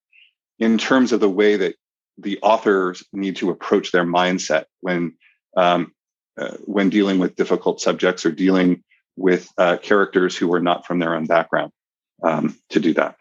in 0.60 0.78
terms 0.78 1.12
of 1.12 1.20
the 1.20 1.30
way 1.30 1.58
that 1.58 1.76
the 2.18 2.40
authors 2.42 3.04
need 3.12 3.36
to 3.38 3.50
approach 3.50 3.92
their 3.92 4.06
mindset 4.06 4.66
when 4.82 5.16
um, 5.58 5.92
uh, 6.38 6.56
when 6.66 6.90
dealing 6.90 7.20
with 7.20 7.36
difficult 7.36 7.82
subjects 7.82 8.26
or 8.26 8.32
dealing 8.32 8.84
with 9.16 9.52
uh, 9.58 9.78
characters 9.78 10.36
who 10.36 10.52
are 10.54 10.60
not 10.60 10.86
from 10.86 11.00
their 11.00 11.16
own 11.16 11.26
background 11.26 11.72
um, 12.24 12.58
to 12.70 12.80
do 12.80 12.94
that 12.94 13.16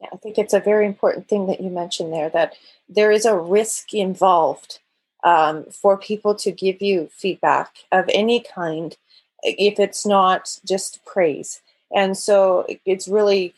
Yeah, 0.00 0.08
I 0.12 0.16
think 0.16 0.38
it's 0.38 0.54
a 0.54 0.60
very 0.60 0.86
important 0.86 1.28
thing 1.28 1.46
that 1.46 1.60
you 1.60 1.70
mentioned 1.70 2.12
there 2.12 2.30
that 2.30 2.54
there 2.88 3.10
is 3.10 3.24
a 3.24 3.36
risk 3.36 3.92
involved 3.94 4.78
um, 5.24 5.64
for 5.64 5.96
people 5.96 6.34
to 6.36 6.52
give 6.52 6.80
you 6.80 7.08
feedback 7.12 7.74
of 7.90 8.08
any 8.12 8.40
kind 8.40 8.96
if 9.42 9.78
it's 9.78 10.06
not 10.06 10.58
just 10.66 11.04
praise. 11.04 11.60
And 11.94 12.16
so 12.16 12.66
it's 12.84 13.08
really 13.08 13.54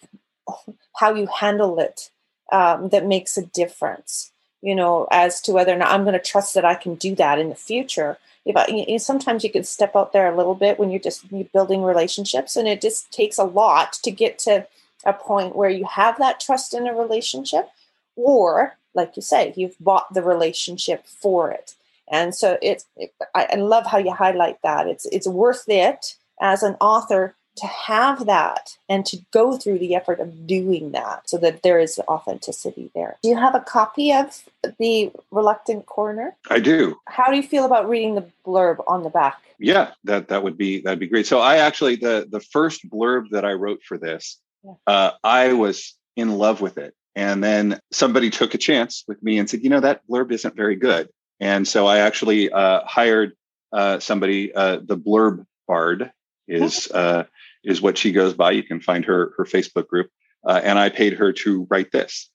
how 0.96 1.14
you 1.14 1.28
handle 1.40 1.78
it 1.78 2.10
um, 2.52 2.88
that 2.90 3.06
makes 3.06 3.36
a 3.36 3.46
difference, 3.46 4.30
you 4.62 4.74
know, 4.74 5.06
as 5.10 5.40
to 5.42 5.52
whether 5.52 5.72
or 5.72 5.76
not 5.76 5.90
I'm 5.90 6.04
going 6.04 6.14
to 6.14 6.18
trust 6.18 6.54
that 6.54 6.64
I 6.64 6.74
can 6.74 6.94
do 6.94 7.14
that 7.16 7.38
in 7.38 7.48
the 7.48 7.54
future. 7.54 8.18
If 8.48 8.56
I, 8.56 8.66
you 8.66 8.86
know, 8.88 8.98
sometimes 8.98 9.44
you 9.44 9.52
can 9.52 9.62
step 9.62 9.94
out 9.94 10.12
there 10.12 10.32
a 10.32 10.36
little 10.36 10.54
bit 10.54 10.78
when 10.78 10.90
you're 10.90 10.98
just 11.00 11.30
you're 11.30 11.44
building 11.52 11.82
relationships, 11.82 12.56
and 12.56 12.66
it 12.66 12.80
just 12.80 13.12
takes 13.12 13.38
a 13.38 13.44
lot 13.44 13.92
to 14.02 14.10
get 14.10 14.38
to 14.40 14.66
a 15.04 15.12
point 15.12 15.54
where 15.54 15.70
you 15.70 15.84
have 15.84 16.18
that 16.18 16.40
trust 16.40 16.74
in 16.74 16.86
a 16.86 16.94
relationship, 16.94 17.70
or 18.16 18.76
like 18.94 19.16
you 19.16 19.22
say, 19.22 19.52
you've 19.54 19.76
bought 19.78 20.12
the 20.12 20.22
relationship 20.22 21.06
for 21.06 21.50
it. 21.50 21.74
And 22.10 22.34
so 22.34 22.58
it's 22.62 22.86
it, 22.96 23.12
I, 23.34 23.48
I 23.52 23.54
love 23.56 23.86
how 23.86 23.98
you 23.98 24.12
highlight 24.12 24.60
that. 24.62 24.88
It's 24.88 25.06
it's 25.06 25.28
worth 25.28 25.68
it 25.68 26.16
as 26.40 26.62
an 26.62 26.76
author 26.80 27.34
to 27.58 27.66
have 27.66 28.26
that 28.26 28.78
and 28.88 29.04
to 29.06 29.18
go 29.32 29.56
through 29.56 29.78
the 29.78 29.94
effort 29.94 30.20
of 30.20 30.46
doing 30.46 30.92
that 30.92 31.28
so 31.28 31.38
that 31.38 31.62
there 31.62 31.78
is 31.78 32.00
authenticity 32.08 32.90
there. 32.94 33.16
Do 33.22 33.28
you 33.28 33.36
have 33.36 33.54
a 33.54 33.60
copy 33.60 34.12
of 34.12 34.44
The 34.78 35.12
Reluctant 35.30 35.86
Coroner? 35.86 36.36
I 36.50 36.60
do. 36.60 36.96
How 37.06 37.30
do 37.30 37.36
you 37.36 37.42
feel 37.42 37.64
about 37.64 37.88
reading 37.88 38.14
the 38.14 38.26
blurb 38.46 38.82
on 38.86 39.02
the 39.02 39.10
back? 39.10 39.42
Yeah, 39.58 39.90
that 40.04 40.28
that 40.28 40.42
would 40.42 40.56
be 40.56 40.80
that'd 40.80 41.00
be 41.00 41.08
great. 41.08 41.26
So 41.26 41.40
I 41.40 41.56
actually 41.56 41.96
the 41.96 42.28
the 42.30 42.40
first 42.40 42.88
blurb 42.88 43.30
that 43.30 43.44
I 43.44 43.54
wrote 43.54 43.82
for 43.82 43.98
this 43.98 44.38
yeah. 44.64 44.72
uh, 44.86 45.10
I 45.24 45.52
was 45.52 45.94
in 46.16 46.30
love 46.30 46.60
with 46.60 46.78
it. 46.78 46.94
And 47.14 47.42
then 47.42 47.80
somebody 47.90 48.30
took 48.30 48.54
a 48.54 48.58
chance 48.58 49.04
with 49.08 49.22
me 49.22 49.38
and 49.38 49.48
said, 49.48 49.62
you 49.62 49.70
know, 49.70 49.80
that 49.80 50.02
blurb 50.08 50.30
isn't 50.32 50.54
very 50.56 50.76
good. 50.76 51.08
And 51.40 51.66
so 51.66 51.86
I 51.86 51.98
actually 51.98 52.50
uh, 52.50 52.82
hired 52.84 53.32
uh, 53.72 53.98
somebody, 53.98 54.54
uh, 54.54 54.78
the 54.84 54.96
blurb 54.96 55.44
bard 55.66 56.12
is 56.48 56.90
uh, 56.90 57.24
is 57.62 57.80
what 57.80 57.98
she 57.98 58.12
goes 58.12 58.34
by. 58.34 58.52
You 58.52 58.62
can 58.62 58.80
find 58.80 59.04
her 59.04 59.32
her 59.36 59.44
Facebook 59.44 59.86
group, 59.86 60.10
uh, 60.46 60.60
and 60.62 60.78
I 60.78 60.88
paid 60.88 61.14
her 61.14 61.32
to 61.32 61.66
write 61.70 61.92
this. 61.92 62.30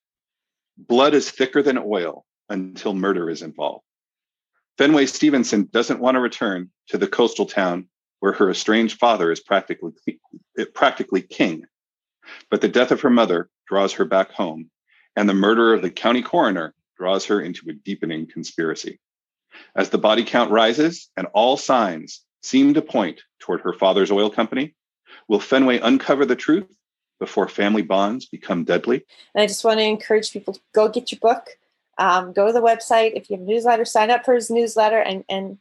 Blood 0.77 1.13
is 1.13 1.29
thicker 1.29 1.61
than 1.61 1.77
oil 1.77 2.25
until 2.49 2.93
murder 2.93 3.29
is 3.29 3.41
involved. 3.41 3.85
Fenway 4.77 5.05
Stevenson 5.05 5.69
doesn't 5.71 5.99
want 5.99 6.15
to 6.15 6.19
return 6.19 6.71
to 6.87 6.97
the 6.97 7.07
coastal 7.07 7.45
town 7.45 7.87
where 8.19 8.33
her 8.33 8.49
estranged 8.49 8.99
father 8.99 9.31
is 9.31 9.39
practically 9.39 9.91
practically 10.73 11.21
king. 11.21 11.65
But 12.49 12.61
the 12.61 12.69
death 12.69 12.91
of 12.91 13.01
her 13.01 13.09
mother 13.09 13.49
draws 13.67 13.93
her 13.93 14.05
back 14.05 14.31
home, 14.31 14.69
and 15.15 15.27
the 15.27 15.33
murder 15.33 15.73
of 15.73 15.81
the 15.81 15.91
county 15.91 16.21
coroner 16.21 16.73
draws 16.97 17.25
her 17.25 17.41
into 17.41 17.69
a 17.69 17.73
deepening 17.73 18.27
conspiracy. 18.27 18.99
As 19.75 19.89
the 19.89 19.97
body 19.97 20.23
count 20.23 20.51
rises 20.51 21.09
and 21.17 21.27
all 21.33 21.57
signs 21.57 22.21
seem 22.43 22.73
to 22.75 22.81
point 22.81 23.21
toward 23.39 23.61
her 23.61 23.73
father's 23.73 24.11
oil 24.11 24.29
company, 24.29 24.75
will 25.27 25.39
Fenway 25.39 25.79
uncover 25.79 26.25
the 26.25 26.35
truth 26.35 26.67
before 27.19 27.47
family 27.47 27.81
bonds 27.81 28.27
become 28.27 28.63
deadly? 28.63 29.05
And 29.33 29.41
I 29.41 29.47
just 29.47 29.63
want 29.63 29.79
to 29.79 29.83
encourage 29.83 30.31
people 30.31 30.53
to 30.53 30.59
go 30.75 30.89
get 30.89 31.11
your 31.11 31.19
book. 31.19 31.47
Um, 31.97 32.33
go 32.33 32.47
to 32.47 32.53
the 32.53 32.61
website. 32.61 33.13
If 33.15 33.29
you 33.29 33.37
have 33.37 33.45
a 33.45 33.49
newsletter, 33.49 33.85
sign 33.85 34.11
up 34.11 34.25
for 34.25 34.33
his 34.33 34.49
newsletter 34.49 34.99
and, 34.99 35.23
and 35.29 35.57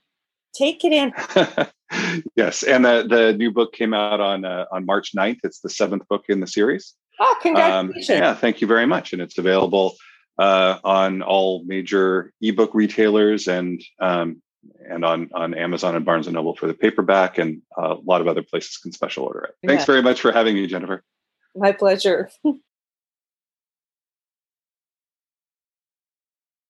take 0.54 0.84
it 0.84 0.92
in. 0.92 1.12
yes, 2.36 2.62
and 2.62 2.84
the 2.84 3.06
the 3.08 3.32
new 3.34 3.50
book 3.50 3.72
came 3.72 3.92
out 3.92 4.20
on 4.20 4.44
uh, 4.44 4.64
on 4.72 4.86
March 4.86 5.12
9th. 5.14 5.40
It's 5.44 5.60
the 5.60 5.68
seventh 5.68 6.08
book 6.08 6.24
in 6.28 6.40
the 6.40 6.46
series. 6.46 6.94
Oh, 7.20 7.36
congratulations! 7.42 8.10
Um, 8.10 8.16
yeah, 8.16 8.34
thank 8.34 8.62
you 8.62 8.66
very 8.66 8.86
much, 8.86 9.12
and 9.12 9.20
it's 9.20 9.36
available 9.36 9.94
uh, 10.38 10.78
on 10.82 11.20
all 11.20 11.62
major 11.64 12.32
ebook 12.40 12.70
retailers 12.74 13.46
and 13.46 13.82
um, 14.00 14.42
and 14.88 15.04
on 15.04 15.30
on 15.34 15.54
Amazon 15.54 15.96
and 15.96 16.04
Barnes 16.04 16.26
and 16.26 16.34
Noble 16.34 16.54
for 16.54 16.66
the 16.66 16.74
paperback, 16.74 17.38
and 17.38 17.62
uh, 17.76 17.96
a 17.96 18.00
lot 18.04 18.20
of 18.20 18.28
other 18.28 18.42
places 18.42 18.76
can 18.76 18.92
special 18.92 19.24
order 19.24 19.40
it. 19.40 19.54
Thanks 19.66 19.82
yeah. 19.82 19.86
very 19.86 20.02
much 20.02 20.20
for 20.20 20.32
having 20.32 20.54
me, 20.54 20.66
Jennifer. 20.66 21.02
My 21.54 21.72
pleasure. 21.72 22.30